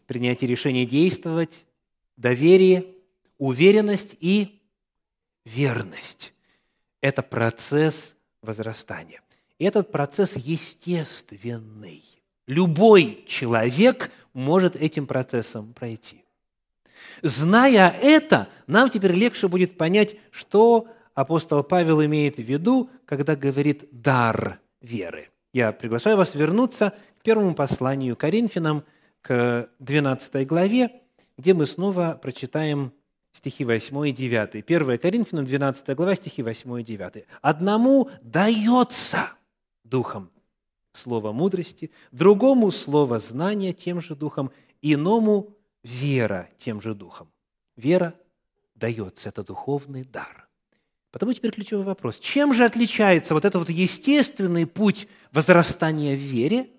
принятие 0.08 0.49
решения 0.49 0.86
действовать, 0.86 1.65
доверие, 2.17 2.86
уверенность 3.38 4.17
и 4.19 4.62
верность 5.45 6.34
это 7.06 7.21
процесс 7.21 8.15
возрастания. 8.41 9.21
И 9.60 9.65
этот 9.65 9.91
процесс 9.91 10.38
естественный. 10.38 12.04
Любой 12.47 13.23
человек 13.27 14.12
может 14.34 14.75
этим 14.75 15.08
процессом 15.08 15.73
пройти. 15.73 16.23
Зная 17.21 17.89
это, 17.89 18.49
нам 18.67 18.89
теперь 18.89 19.13
легче 19.13 19.47
будет 19.47 19.77
понять, 19.77 20.15
что 20.31 20.88
апостол 21.13 21.63
Павел 21.63 22.03
имеет 22.03 22.36
в 22.38 22.43
виду, 22.43 22.89
когда 23.05 23.36
говорит 23.36 23.88
«дар 23.91 24.60
веры». 24.81 25.29
Я 25.53 25.71
приглашаю 25.71 26.17
вас 26.17 26.36
вернуться 26.36 26.93
к 27.19 27.23
первому 27.23 27.55
посланию 27.55 28.15
Коринфянам, 28.15 28.84
к 29.21 29.69
12 29.79 30.45
главе, 30.45 31.01
где 31.38 31.53
мы 31.53 31.65
снова 31.65 32.19
прочитаем 32.21 32.91
стихи 33.31 33.63
8 33.63 34.08
и 34.10 34.12
9. 34.12 34.55
1 34.55 34.97
Коринфянам, 34.97 35.45
12 35.45 35.95
глава, 35.95 36.15
стихи 36.15 36.43
8 36.43 36.81
и 36.81 36.84
9. 36.84 37.25
«Одному 37.41 38.10
дается 38.21 39.29
духом 39.84 40.29
слово 40.95 41.31
мудрости, 41.31 41.91
другому 42.12 42.71
слово 42.71 43.19
знания 43.19 43.73
тем 43.73 44.01
же 44.01 44.15
духом, 44.15 44.51
иному 44.81 45.55
вера 45.84 46.49
тем 46.58 46.81
же 46.81 46.93
духом». 46.93 47.31
Вера 47.75 48.13
дается, 48.75 49.29
это 49.29 49.43
духовный 49.43 50.03
дар. 50.03 50.47
Потому 51.12 51.31
теперь 51.34 51.51
ключевой 51.51 51.86
вопрос. 51.86 52.19
Чем 52.19 52.53
же 52.53 52.65
отличается 52.65 53.34
вот 53.34 53.45
этот 53.45 53.60
вот 53.60 53.69
естественный 53.69 54.67
путь 54.67 55.08
возрастания 55.31 56.15
в 56.15 56.19
вере 56.19 56.69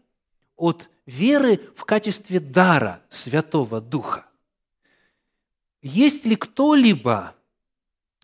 от 0.57 0.91
веры 1.07 1.61
в 1.75 1.85
качестве 1.85 2.39
дара 2.39 3.01
Святого 3.09 3.81
Духа? 3.81 4.27
Есть 5.81 6.27
ли 6.27 6.37
кто-либо 6.37 7.35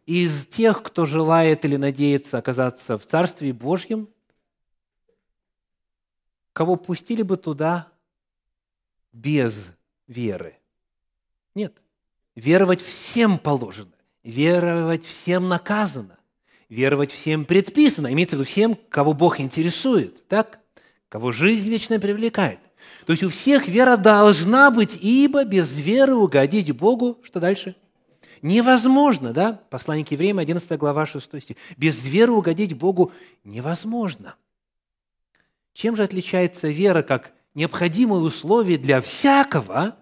из 0.04 0.46
тех, 0.46 0.82
кто 0.82 1.06
желает 1.06 1.64
или 1.64 1.76
надеется 1.76 2.38
оказаться 2.38 2.98
в 2.98 3.06
Царстве 3.06 3.52
Божьем, 3.52 4.08
кого 6.52 6.76
пустили 6.76 7.22
бы 7.22 7.36
туда 7.36 7.88
без 9.12 9.72
веры? 10.06 10.58
Нет. 11.54 11.82
Веровать 12.34 12.80
всем 12.80 13.38
положено. 13.38 13.92
Веровать 14.22 15.04
всем 15.04 15.48
наказано. 15.48 16.18
веровать 16.68 17.12
всем 17.12 17.44
предписано. 17.44 18.10
Имеется 18.12 18.36
в 18.36 18.38
виду 18.40 18.48
всем, 18.48 18.78
кого 18.88 19.12
Бог 19.12 19.40
интересует, 19.40 20.26
так? 20.26 20.58
Кого 21.10 21.30
жизнь 21.30 21.68
вечная 21.68 21.98
привлекает. 21.98 22.60
То 23.04 23.12
есть 23.12 23.22
у 23.22 23.28
всех 23.28 23.68
вера 23.68 23.98
должна 23.98 24.70
быть, 24.70 24.98
ибо 25.02 25.44
без 25.44 25.76
веры 25.76 26.14
угодить 26.14 26.72
Богу, 26.72 27.18
что 27.22 27.40
дальше? 27.40 27.76
Невозможно, 28.40 29.34
да? 29.34 29.60
Послание 29.68 30.04
к 30.06 30.10
евреям, 30.12 30.38
11 30.38 30.78
глава, 30.78 31.04
6 31.04 31.42
стих. 31.42 31.56
Без 31.76 32.06
веры 32.06 32.32
угодить 32.32 32.72
Богу 32.72 33.12
невозможно. 33.44 34.36
Чем 35.72 35.96
же 35.96 36.02
отличается 36.02 36.68
вера 36.68 37.02
как 37.02 37.32
необходимое 37.54 38.20
условие 38.20 38.78
для 38.78 39.00
всякого 39.00 39.96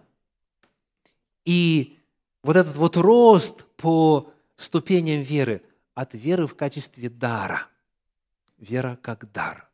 и 1.45 1.99
вот 2.43 2.57
этот 2.57 2.77
вот 2.77 2.97
рост 2.97 3.67
по 3.77 4.33
ступеням 4.57 5.23
веры 5.23 5.63
от 5.95 6.15
веры 6.15 6.47
в 6.47 6.57
качестве 6.57 7.09
дара? 7.09 7.69
Вера 8.59 8.99
как 9.01 9.31
дар. 9.33 9.69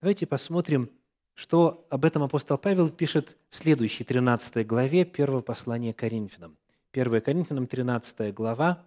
Давайте 0.00 0.26
посмотрим, 0.26 0.90
что 1.34 1.86
об 1.90 2.04
этом 2.04 2.22
апостол 2.22 2.58
Павел 2.58 2.88
пишет 2.88 3.36
в 3.50 3.56
следующей 3.56 4.04
13 4.04 4.66
главе 4.66 5.04
первого 5.04 5.40
послания 5.40 5.92
Коринфянам. 5.92 6.56
1 6.92 7.20
Коринфянам 7.20 7.66
13 7.66 8.34
глава, 8.34 8.84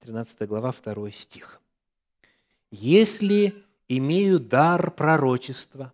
13 0.00 0.48
глава, 0.48 0.72
2 0.72 1.10
стих. 1.10 1.60
«Если 2.70 3.54
имею 3.88 4.40
дар 4.40 4.90
пророчества, 4.90 5.92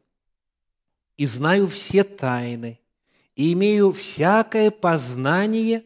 и 1.17 1.27
знаю 1.27 1.69
все 1.69 2.05
тайны, 2.05 2.81
и 3.35 3.53
имею 3.53 3.93
всякое 3.93 4.71
познание 4.71 5.85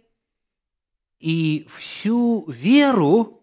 и 1.18 1.66
всю 1.68 2.44
веру, 2.50 3.42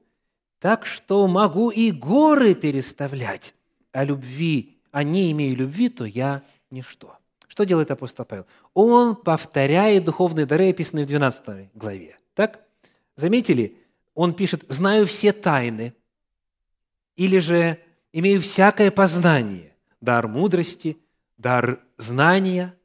так 0.59 0.85
что 0.85 1.27
могу 1.27 1.69
и 1.69 1.91
горы 1.91 2.53
переставлять, 2.53 3.53
а 3.91 4.03
любви, 4.03 4.77
а 4.91 5.03
не 5.03 5.31
имею 5.31 5.57
любви, 5.57 5.89
то 5.89 6.05
я 6.05 6.43
ничто. 6.69 7.17
Что 7.47 7.65
делает 7.65 7.91
апостол 7.91 8.25
Павел? 8.25 8.45
Он 8.73 9.15
повторяет 9.15 10.05
духовные 10.05 10.45
дары, 10.45 10.69
описанные 10.69 11.05
в 11.05 11.07
12 11.09 11.73
главе. 11.73 12.17
Так? 12.33 12.61
Заметили? 13.15 13.77
Он 14.13 14.33
пишет, 14.33 14.63
знаю 14.69 15.05
все 15.07 15.33
тайны, 15.33 15.93
или 17.15 17.39
же 17.39 17.79
имею 18.13 18.41
всякое 18.41 18.91
познание, 18.91 19.75
дар 19.99 20.27
мудрости, 20.27 20.97
дар 21.37 21.83
знания, 21.97 22.77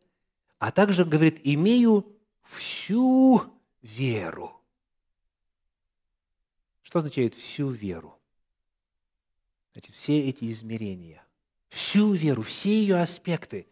а 0.59 0.71
также, 0.73 1.05
говорит, 1.05 1.41
имею 1.45 2.07
всю 2.43 3.43
веру. 3.83 4.53
Что 6.83 7.01
означает 7.01 7.35
всю 7.35 7.69
веру? 7.69 8.19
Значит, 9.73 9.95
все 9.95 10.29
эти 10.29 10.51
измерения, 10.51 11.23
всю 11.69 12.15
веру, 12.15 12.43
все 12.43 12.71
ее 12.71 12.97
аспекты. 12.97 13.67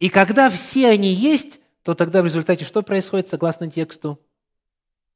И 0.00 0.08
когда 0.08 0.48
все 0.48 0.88
они 0.88 1.12
есть, 1.12 1.60
то 1.82 1.94
тогда 1.94 2.22
в 2.22 2.24
результате 2.24 2.64
что 2.64 2.82
происходит 2.82 3.28
согласно 3.28 3.70
тексту? 3.70 4.18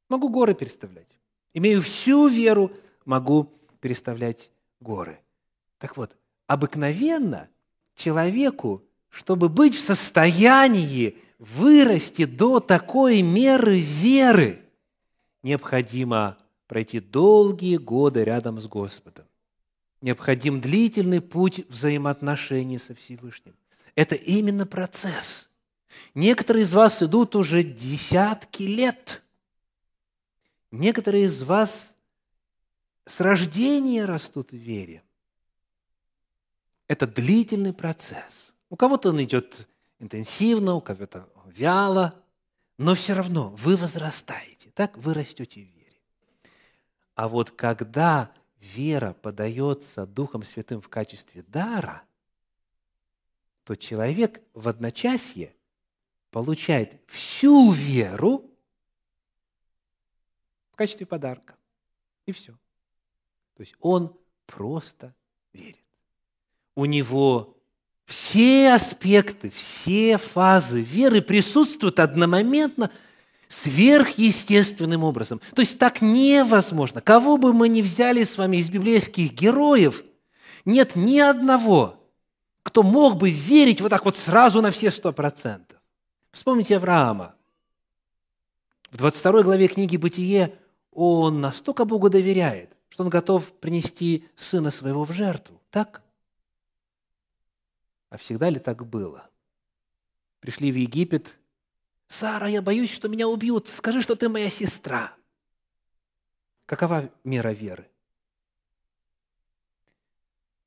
Могу 0.09 0.29
горы 0.29 0.55
переставлять. 0.55 1.18
Имею 1.55 1.81
всю 1.81 2.29
веру, 2.29 2.70
могу 3.05 3.44
переставлять 3.81 4.51
горы. 4.81 5.20
Так 5.79 5.97
вот, 5.97 6.17
обыкновенно 6.47 7.49
человеку, 7.95 8.83
чтобы 9.09 9.49
быть 9.49 9.75
в 9.75 9.81
состоянии 9.81 11.19
вырасти 11.39 12.25
до 12.25 12.61
такой 12.61 13.23
меры 13.23 13.79
веры, 13.79 14.62
необходимо 15.43 16.39
пройти 16.67 17.01
долгие 17.01 17.77
годы 17.77 18.25
рядом 18.25 18.59
с 18.59 18.67
Господом. 18.67 19.27
Необходим 20.01 20.61
длительный 20.61 21.21
путь 21.21 21.65
взаимоотношений 21.69 22.79
со 22.79 22.95
Всевышним. 22.95 23.55
Это 23.95 24.15
именно 24.15 24.67
процесс. 24.67 25.51
Некоторые 26.15 26.65
из 26.65 26.75
вас 26.75 27.03
идут 27.03 27.35
уже 27.35 27.62
десятки 27.62 28.65
лет. 28.65 29.23
Некоторые 30.71 31.25
из 31.25 31.43
вас 31.43 31.95
с 33.07 33.21
рождения 33.21 34.05
растут 34.05 34.51
в 34.51 34.57
вере. 34.57 35.03
Это 36.88 37.07
длительный 37.07 37.72
процесс. 37.72 38.55
У 38.70 38.77
кого-то 38.77 39.11
он 39.11 39.22
идет 39.22 39.68
интенсивно, 39.99 40.75
у 40.75 40.81
кого-то 40.81 41.29
вяло, 41.46 42.14
но 42.79 42.94
все 42.94 43.14
равно 43.14 43.51
вы 43.51 43.77
возрастаете, 43.77 44.70
так 44.70 44.96
вы 44.96 45.14
растете 45.14 45.62
в 45.62 45.64
вере. 45.64 46.01
А 47.14 47.29
вот 47.29 47.51
когда 47.51 48.33
вера 48.61 49.14
подается 49.14 50.07
Духом 50.07 50.44
Святым 50.44 50.81
в 50.81 50.88
качестве 50.88 51.42
дара, 51.42 52.03
то 53.64 53.75
человек 53.75 54.42
в 54.53 54.68
одночасье 54.68 55.57
получает 56.31 57.01
всю 57.07 57.72
веру 57.72 58.51
в 60.70 60.77
качестве 60.77 61.07
подарка. 61.07 61.57
И 62.27 62.33
все. 62.33 62.53
То 63.55 63.62
есть 63.62 63.75
он 63.81 64.16
просто 64.46 65.14
верит 65.53 65.86
у 66.77 66.85
него 66.85 67.57
все 68.05 68.73
аспекты, 68.73 69.51
все 69.51 70.17
фазы 70.19 70.81
веры 70.81 71.21
присутствуют 71.21 71.99
одномоментно 71.99 72.93
сверхъестественным 73.49 75.03
образом. 75.03 75.41
То 75.55 75.62
есть 75.62 75.79
так 75.79 76.03
невозможно. 76.03 77.01
Кого 77.01 77.37
бы 77.37 77.53
мы 77.53 77.69
ни 77.69 77.83
взяли 77.83 78.23
с 78.23 78.39
вами 78.39 78.59
из 78.59 78.71
библейских 78.71 79.33
героев, 79.33 80.05
нет 80.65 80.95
ни 80.95 81.19
одного, 81.19 82.09
кто 82.62 82.83
мог 82.83 83.17
бы 83.17 83.31
верить 83.31 83.81
вот 83.81 83.89
так 83.89 84.05
вот 84.05 84.17
сразу 84.17 84.61
на 84.62 84.71
все 84.71 84.91
сто 84.91 85.12
процентов. 85.12 85.79
Вспомните 86.31 86.77
Авраама. 86.77 87.35
В 88.91 88.99
22 88.99 89.43
главе 89.43 89.69
книги 89.69 89.97
«Бытие» 89.97 90.55
он 90.93 91.41
настолько 91.41 91.85
Богу 91.85 92.09
доверяет, 92.09 92.77
что 92.89 93.05
он 93.05 93.11
готов 93.11 93.53
принести 93.53 94.29
сына 94.37 94.71
своего 94.71 95.05
в 95.05 95.12
жертву. 95.12 95.61
Так? 95.71 96.03
А 98.09 98.16
всегда 98.16 98.51
ли 98.51 98.59
так 98.59 98.87
было? 98.87 99.29
Пришли 100.40 100.71
в 100.71 100.77
Египет. 100.77 101.37
«Сара, 102.09 102.47
я 102.47 102.62
боюсь, 102.62 102.92
что 102.92 103.09
меня 103.09 103.27
убьют. 103.27 103.66
Скажи, 103.69 104.01
что 104.01 104.14
ты 104.14 104.29
моя 104.29 104.49
сестра». 104.49 105.12
Какова 106.66 107.11
мера 107.25 107.53
веры? 107.53 107.90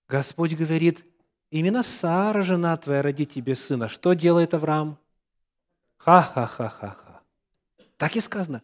Господь 0.08 0.54
говорит, 0.56 1.06
именно 1.49 1.84
Сара, 1.84 2.41
жена 2.41 2.75
твоя, 2.78 3.02
родит 3.02 3.32
тебе 3.32 3.56
сына. 3.56 3.88
Что 3.88 4.13
делает 4.13 4.54
Авраам? 4.54 4.97
Ха-ха-ха-ха-ха. 5.97 7.21
Так 7.97 8.15
и 8.15 8.21
сказано. 8.21 8.63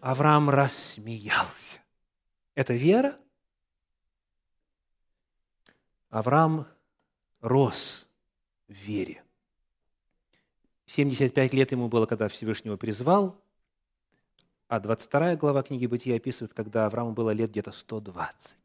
Авраам 0.00 0.50
рассмеялся. 0.50 1.78
Это 2.54 2.74
вера? 2.74 3.18
Авраам 6.10 6.66
рос 7.40 8.03
вере. 8.74 9.22
75 10.86 11.52
лет 11.54 11.72
ему 11.72 11.88
было, 11.88 12.06
когда 12.06 12.28
Всевышнего 12.28 12.76
призвал, 12.76 13.40
а 14.68 14.80
22 14.80 15.36
глава 15.36 15.62
книги 15.62 15.86
Бытия 15.86 16.16
описывает, 16.16 16.52
когда 16.52 16.86
Аврааму 16.86 17.12
было 17.12 17.30
лет 17.30 17.50
где-то 17.50 17.72
120. 17.72 18.56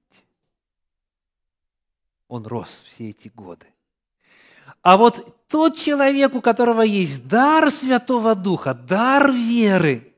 Он 2.28 2.46
рос 2.46 2.84
все 2.86 3.10
эти 3.10 3.30
годы. 3.30 3.68
А 4.82 4.98
вот 4.98 5.36
тот 5.48 5.76
человек, 5.78 6.36
у 6.36 6.42
которого 6.42 6.82
есть 6.82 7.28
дар 7.28 7.72
Святого 7.72 8.36
Духа, 8.36 8.74
дар 8.74 9.32
веры, 9.32 10.14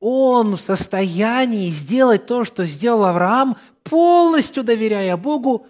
он 0.00 0.56
в 0.56 0.60
состоянии 0.60 1.70
сделать 1.70 2.26
то, 2.26 2.44
что 2.44 2.64
сделал 2.66 3.04
Авраам, 3.04 3.56
полностью 3.84 4.64
доверяя 4.64 5.16
Богу 5.16 5.66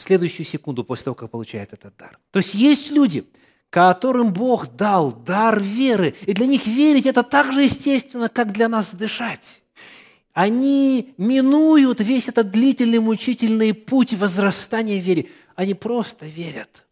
в 0.00 0.02
следующую 0.02 0.46
секунду 0.46 0.82
после 0.82 1.04
того, 1.04 1.14
как 1.14 1.30
получает 1.30 1.74
этот 1.74 1.94
дар. 1.98 2.18
То 2.30 2.38
есть 2.38 2.54
есть 2.54 2.90
люди, 2.90 3.26
которым 3.68 4.32
Бог 4.32 4.74
дал 4.74 5.12
дар 5.12 5.60
веры, 5.60 6.14
и 6.22 6.32
для 6.32 6.46
них 6.46 6.66
верить 6.66 7.04
это 7.04 7.22
так 7.22 7.52
же 7.52 7.62
естественно, 7.64 8.30
как 8.30 8.50
для 8.50 8.70
нас 8.70 8.94
дышать. 8.94 9.62
Они 10.32 11.12
минуют 11.18 12.00
весь 12.00 12.28
этот 12.28 12.50
длительный, 12.50 12.98
мучительный 12.98 13.74
путь 13.74 14.14
возрастания 14.14 14.98
в 14.98 15.04
вере. 15.04 15.26
Они 15.54 15.74
просто 15.74 16.24
верят. 16.24 16.86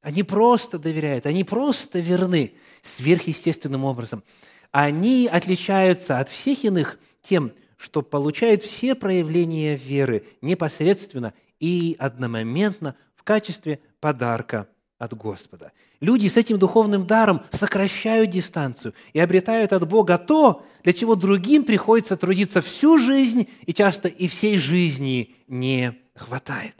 Они 0.00 0.24
просто 0.24 0.80
доверяют, 0.80 1.26
они 1.26 1.44
просто 1.44 2.00
верны 2.00 2.54
сверхъестественным 2.82 3.84
образом. 3.84 4.24
Они 4.72 5.28
отличаются 5.30 6.18
от 6.18 6.28
всех 6.28 6.64
иных 6.64 6.98
тем, 7.22 7.52
что 7.76 8.02
получают 8.02 8.62
все 8.62 8.96
проявления 8.96 9.76
веры 9.76 10.24
непосредственно 10.42 11.34
и 11.60 11.96
одномоментно 11.98 12.94
в 13.14 13.22
качестве 13.22 13.80
подарка 14.00 14.68
от 14.98 15.14
Господа. 15.14 15.72
Люди 16.00 16.28
с 16.28 16.36
этим 16.36 16.58
духовным 16.58 17.06
даром 17.06 17.42
сокращают 17.50 18.30
дистанцию 18.30 18.94
и 19.12 19.20
обретают 19.20 19.72
от 19.72 19.88
Бога 19.88 20.18
то, 20.18 20.64
для 20.82 20.92
чего 20.92 21.14
другим 21.14 21.64
приходится 21.64 22.16
трудиться 22.16 22.60
всю 22.60 22.98
жизнь 22.98 23.48
и 23.66 23.72
часто 23.72 24.08
и 24.08 24.28
всей 24.28 24.58
жизни 24.58 25.36
не 25.46 25.98
хватает. 26.14 26.74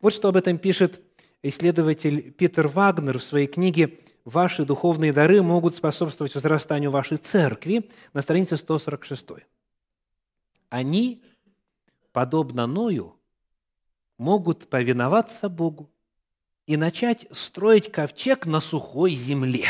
Вот 0.00 0.12
что 0.12 0.28
об 0.28 0.36
этом 0.36 0.58
пишет 0.58 1.00
исследователь 1.42 2.32
Питер 2.32 2.68
Вагнер 2.68 3.18
в 3.18 3.24
своей 3.24 3.46
книге 3.46 3.98
«Ваши 4.24 4.64
духовные 4.64 5.12
дары 5.12 5.42
могут 5.42 5.74
способствовать 5.74 6.34
возрастанию 6.34 6.90
вашей 6.90 7.16
церкви» 7.16 7.90
на 8.12 8.22
странице 8.22 8.56
146. 8.56 9.26
Они, 10.68 11.22
подобно 12.12 12.66
Ною, 12.66 13.19
могут 14.20 14.68
повиноваться 14.68 15.48
Богу, 15.48 15.90
и 16.66 16.76
начать 16.76 17.26
строить 17.32 17.90
ковчег 17.90 18.46
на 18.46 18.60
сухой 18.60 19.14
земле. 19.14 19.66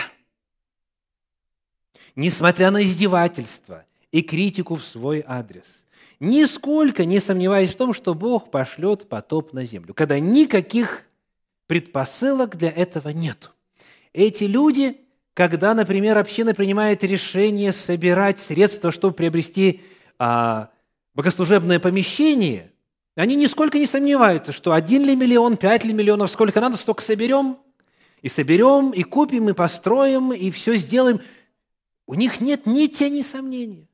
Несмотря 2.17 2.73
на 2.73 2.83
издевательства 2.83 3.87
и 4.11 4.23
критику 4.23 4.75
в 4.75 4.85
свой 4.85 5.23
адрес, 5.25 5.87
нисколько 6.19 7.05
не 7.05 7.21
сомневаясь 7.21 7.71
в 7.71 7.77
том, 7.77 7.95
что 7.95 8.15
Бог 8.15 8.51
пошлет 8.51 9.09
потоп 9.09 9.53
на 9.53 9.65
землю, 9.65 9.95
когда 9.95 10.19
никаких 10.19 11.07
предпосылок 11.69 12.57
для 12.57 12.71
этого 12.71 13.11
нет. 13.11 13.53
Эти 14.13 14.45
люди, 14.45 15.01
когда, 15.33 15.75
например, 15.75 16.19
община 16.19 16.55
принимает 16.55 17.05
решение 17.05 17.73
собирать 17.73 18.41
средства, 18.41 18.91
чтобы 18.91 19.15
приобрести 19.15 19.81
а, 20.19 20.71
богослужебное 21.15 21.79
помещение– 21.79 22.70
они 23.17 23.35
нисколько 23.35 23.79
не 23.79 23.87
сомневаются, 23.87 24.53
что 24.53 24.73
один 24.73 25.05
ли 25.05 25.17
миллион, 25.17 25.57
пять 25.57 25.85
ли 25.85 25.93
миллионов, 25.93 26.31
сколько 26.31 26.61
надо, 26.61 26.77
столько 26.77 27.03
соберем. 27.03 27.59
И 28.23 28.29
соберем, 28.29 28.91
и 28.91 29.03
купим, 29.03 29.49
и 29.49 29.53
построим, 29.53 30.33
и 30.33 30.51
все 30.51 30.77
сделаем. 30.77 31.21
У 32.07 32.15
них 32.15 32.41
нет 32.41 32.67
ни 32.67 32.87
тени 32.87 33.23
сомнения. 33.23 33.89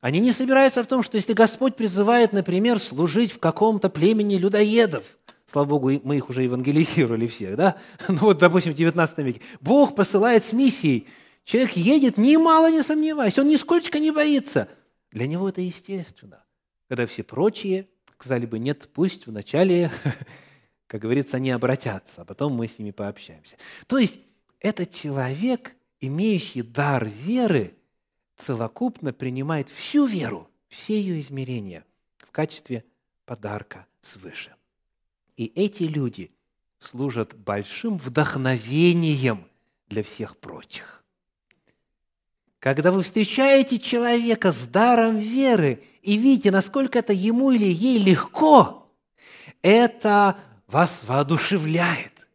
Они 0.00 0.20
не 0.20 0.32
собираются 0.32 0.84
в 0.84 0.86
том, 0.86 1.02
что 1.02 1.16
если 1.16 1.32
Господь 1.32 1.76
призывает, 1.76 2.32
например, 2.32 2.78
служить 2.78 3.32
в 3.32 3.38
каком-то 3.38 3.88
племени 3.88 4.36
людоедов, 4.36 5.04
слава 5.46 5.66
Богу, 5.66 5.92
мы 6.04 6.18
их 6.18 6.28
уже 6.28 6.42
евангелизировали 6.42 7.26
всех, 7.26 7.56
да? 7.56 7.76
Ну 8.08 8.18
вот, 8.18 8.38
допустим, 8.38 8.74
в 8.74 8.76
19 8.76 9.18
веке. 9.18 9.40
Бог 9.60 9.94
посылает 9.94 10.44
с 10.44 10.52
миссией. 10.52 11.08
Человек 11.44 11.72
едет, 11.72 12.18
немало 12.18 12.70
не 12.70 12.82
сомневаясь, 12.82 13.38
он 13.38 13.48
нисколько 13.48 13.98
не 13.98 14.10
боится. 14.10 14.68
Для 15.10 15.26
него 15.26 15.48
это 15.48 15.62
естественно. 15.62 16.44
Когда 16.88 17.06
все 17.06 17.22
прочие 17.22 17.88
сказали 18.18 18.46
бы, 18.46 18.58
нет, 18.58 18.88
пусть 18.92 19.26
вначале, 19.26 19.90
как 20.86 21.00
говорится, 21.00 21.36
они 21.36 21.50
обратятся, 21.50 22.22
а 22.22 22.24
потом 22.24 22.54
мы 22.54 22.66
с 22.66 22.78
ними 22.78 22.90
пообщаемся. 22.90 23.56
То 23.86 23.98
есть 23.98 24.20
этот 24.60 24.90
человек, 24.90 25.76
имеющий 26.00 26.62
дар 26.62 27.06
веры, 27.06 27.76
целокупно 28.36 29.12
принимает 29.12 29.68
всю 29.68 30.06
веру, 30.06 30.50
все 30.68 30.98
ее 30.98 31.20
измерения 31.20 31.84
в 32.18 32.30
качестве 32.30 32.84
подарка 33.26 33.86
свыше. 34.00 34.54
И 35.36 35.46
эти 35.54 35.84
люди 35.84 36.32
служат 36.78 37.34
большим 37.34 37.98
вдохновением 37.98 39.46
для 39.88 40.02
всех 40.02 40.36
прочих. 40.36 41.03
Когда 42.64 42.92
вы 42.92 43.02
встречаете 43.02 43.78
человека 43.78 44.50
с 44.50 44.66
даром 44.66 45.18
веры 45.18 45.82
и 46.00 46.16
видите, 46.16 46.50
насколько 46.50 46.98
это 46.98 47.12
ему 47.12 47.50
или 47.50 47.66
ей 47.66 47.98
легко, 47.98 48.90
это 49.60 50.38
вас 50.66 51.02
воодушевляет. 51.06 52.26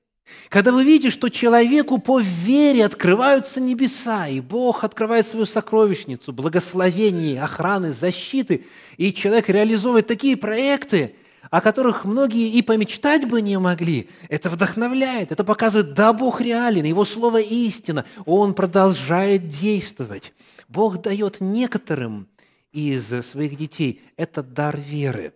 Когда 0.50 0.72
вы 0.72 0.84
видите, 0.84 1.10
что 1.10 1.30
человеку 1.30 1.98
по 1.98 2.20
вере 2.20 2.86
открываются 2.86 3.60
небеса, 3.60 4.28
и 4.28 4.40
Бог 4.40 4.84
открывает 4.84 5.26
свою 5.26 5.48
сокровищницу, 5.48 6.32
благословений, 6.32 7.40
охраны, 7.40 7.92
защиты, 7.92 8.68
и 8.98 9.12
человек 9.12 9.50
реализовывает 9.50 10.06
такие 10.06 10.38
проекты, 10.38 11.16
о 11.50 11.62
которых 11.62 12.06
многие 12.06 12.50
и 12.50 12.62
помечтать 12.62 13.28
бы 13.28 13.42
не 13.42 13.58
могли. 13.60 14.10
Это 14.28 14.50
вдохновляет, 14.50 15.32
это 15.32 15.44
показывает, 15.44 15.94
да, 15.94 16.14
Бог 16.14 16.42
реален, 16.42 16.86
Его 16.86 17.06
Слово 17.06 17.42
истина, 17.42 18.06
Он 18.26 18.54
продолжает 18.54 19.48
действовать. 19.48 20.34
Бог 20.68 21.02
дает 21.02 21.42
некоторым 21.42 22.28
из 22.72 23.08
своих 23.26 23.56
детей 23.56 24.02
этот 24.16 24.54
дар 24.54 24.78
веры 24.80 25.34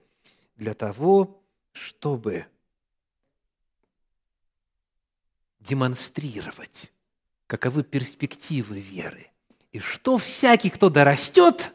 для 0.55 0.73
того, 0.73 1.41
чтобы 1.71 2.45
демонстрировать, 5.59 6.91
каковы 7.47 7.83
перспективы 7.83 8.79
веры. 8.79 9.27
И 9.71 9.79
что 9.79 10.17
всякий, 10.17 10.69
кто 10.69 10.89
дорастет, 10.89 11.73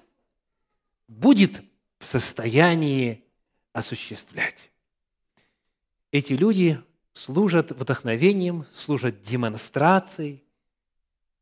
будет 1.09 1.63
в 1.99 2.07
состоянии 2.07 3.25
осуществлять. 3.73 4.71
Эти 6.11 6.33
люди 6.33 6.83
служат 7.13 7.71
вдохновением, 7.73 8.65
служат 8.75 9.23
демонстрацией 9.23 10.45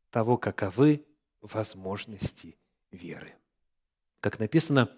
того, 0.09 0.37
каковы 0.37 1.05
возможности 1.41 2.57
веры. 2.91 3.33
Как 4.19 4.39
написано 4.39 4.89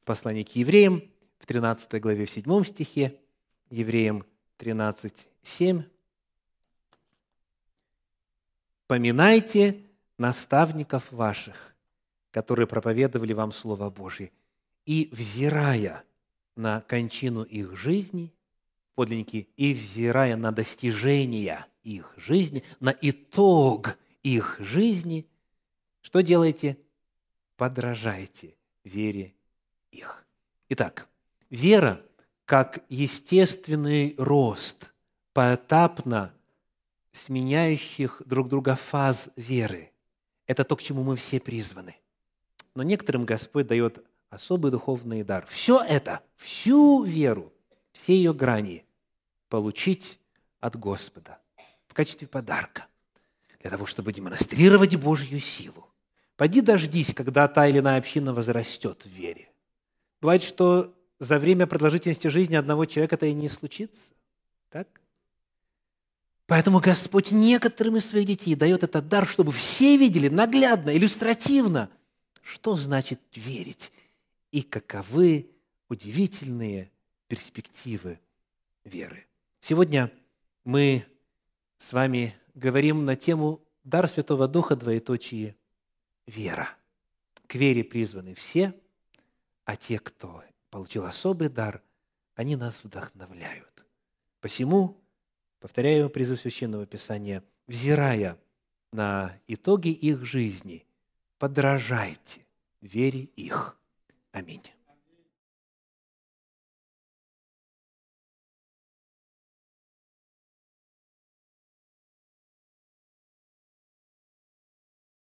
в 0.00 0.04
послании 0.04 0.42
к 0.42 0.56
евреям 0.56 1.02
в 1.38 1.46
13 1.46 2.00
главе, 2.00 2.26
в 2.26 2.30
7 2.30 2.64
стихе, 2.64 3.18
евреям 3.70 4.24
13, 4.56 5.28
7. 5.42 5.82
«Поминайте 8.86 9.82
наставников 10.18 11.10
ваших, 11.12 11.74
которые 12.30 12.66
проповедовали 12.66 13.32
вам 13.32 13.52
Слово 13.52 13.90
Божье, 13.90 14.30
и, 14.84 15.08
взирая 15.12 16.04
на 16.56 16.80
кончину 16.82 17.42
их 17.42 17.76
жизни, 17.76 18.32
подлинники, 18.94 19.48
и 19.56 19.74
взирая 19.74 20.36
на 20.36 20.52
достижения 20.52 21.66
их 21.82 22.12
жизни, 22.16 22.62
на 22.80 22.94
итог 23.00 23.98
их 24.22 24.56
жизни, 24.60 25.26
что 26.02 26.20
делаете? 26.20 26.76
Подражайте 27.56 28.56
вере 28.84 29.34
их. 29.90 30.26
Итак, 30.68 31.08
вера 31.48 32.02
как 32.44 32.84
естественный 32.88 34.14
рост 34.18 34.92
поэтапно 35.32 36.34
сменяющих 37.12 38.22
друг 38.26 38.48
друга 38.48 38.74
фаз 38.74 39.30
веры. 39.36 39.92
Это 40.46 40.64
то, 40.64 40.76
к 40.76 40.82
чему 40.82 41.02
мы 41.02 41.16
все 41.16 41.40
призваны. 41.40 41.96
Но 42.74 42.82
некоторым 42.82 43.24
Господь 43.24 43.66
дает 43.66 44.04
особый 44.32 44.70
духовный 44.70 45.22
дар. 45.22 45.46
Все 45.46 45.82
это, 45.82 46.22
всю 46.36 47.04
веру, 47.04 47.52
все 47.92 48.16
ее 48.16 48.32
грани 48.32 48.84
получить 49.48 50.18
от 50.58 50.76
Господа 50.76 51.38
в 51.86 51.94
качестве 51.94 52.26
подарка, 52.26 52.86
для 53.60 53.70
того, 53.70 53.84
чтобы 53.84 54.12
демонстрировать 54.12 54.96
Божью 54.96 55.38
силу. 55.38 55.86
Пойди 56.36 56.62
дождись, 56.62 57.12
когда 57.14 57.46
та 57.46 57.68
или 57.68 57.80
иная 57.80 57.98
община 57.98 58.32
возрастет 58.32 59.04
в 59.04 59.10
вере. 59.10 59.50
Бывает, 60.22 60.42
что 60.42 60.94
за 61.18 61.38
время 61.38 61.66
продолжительности 61.66 62.28
жизни 62.28 62.56
одного 62.56 62.86
человека 62.86 63.16
это 63.16 63.26
и 63.26 63.34
не 63.34 63.50
случится. 63.50 64.14
Так? 64.70 64.88
Поэтому 66.46 66.80
Господь 66.80 67.32
некоторым 67.32 67.98
из 67.98 68.06
своих 68.06 68.26
детей 68.26 68.54
дает 68.54 68.82
этот 68.82 69.08
дар, 69.08 69.28
чтобы 69.28 69.52
все 69.52 69.98
видели 69.98 70.28
наглядно, 70.28 70.96
иллюстративно, 70.96 71.90
что 72.42 72.76
значит 72.76 73.20
верить 73.34 73.92
и 74.52 74.62
каковы 74.62 75.50
удивительные 75.88 76.92
перспективы 77.26 78.20
веры. 78.84 79.26
Сегодня 79.60 80.12
мы 80.64 81.04
с 81.78 81.92
вами 81.92 82.36
говорим 82.54 83.04
на 83.04 83.16
тему 83.16 83.66
«Дар 83.82 84.08
Святого 84.08 84.46
Духа, 84.46 84.76
двоеточие, 84.76 85.56
вера». 86.26 86.68
К 87.46 87.54
вере 87.54 87.82
призваны 87.82 88.34
все, 88.34 88.74
а 89.64 89.76
те, 89.76 89.98
кто 89.98 90.44
получил 90.70 91.04
особый 91.04 91.48
дар, 91.48 91.82
они 92.34 92.56
нас 92.56 92.84
вдохновляют. 92.84 93.84
Посему, 94.40 95.02
повторяю 95.60 96.10
призыв 96.10 96.40
Священного 96.40 96.86
Писания, 96.86 97.42
взирая 97.66 98.38
на 98.92 99.38
итоги 99.46 99.88
их 99.88 100.24
жизни, 100.24 100.86
подражайте 101.38 102.44
вере 102.80 103.22
их– 103.36 103.78
Аминь. 104.32 104.72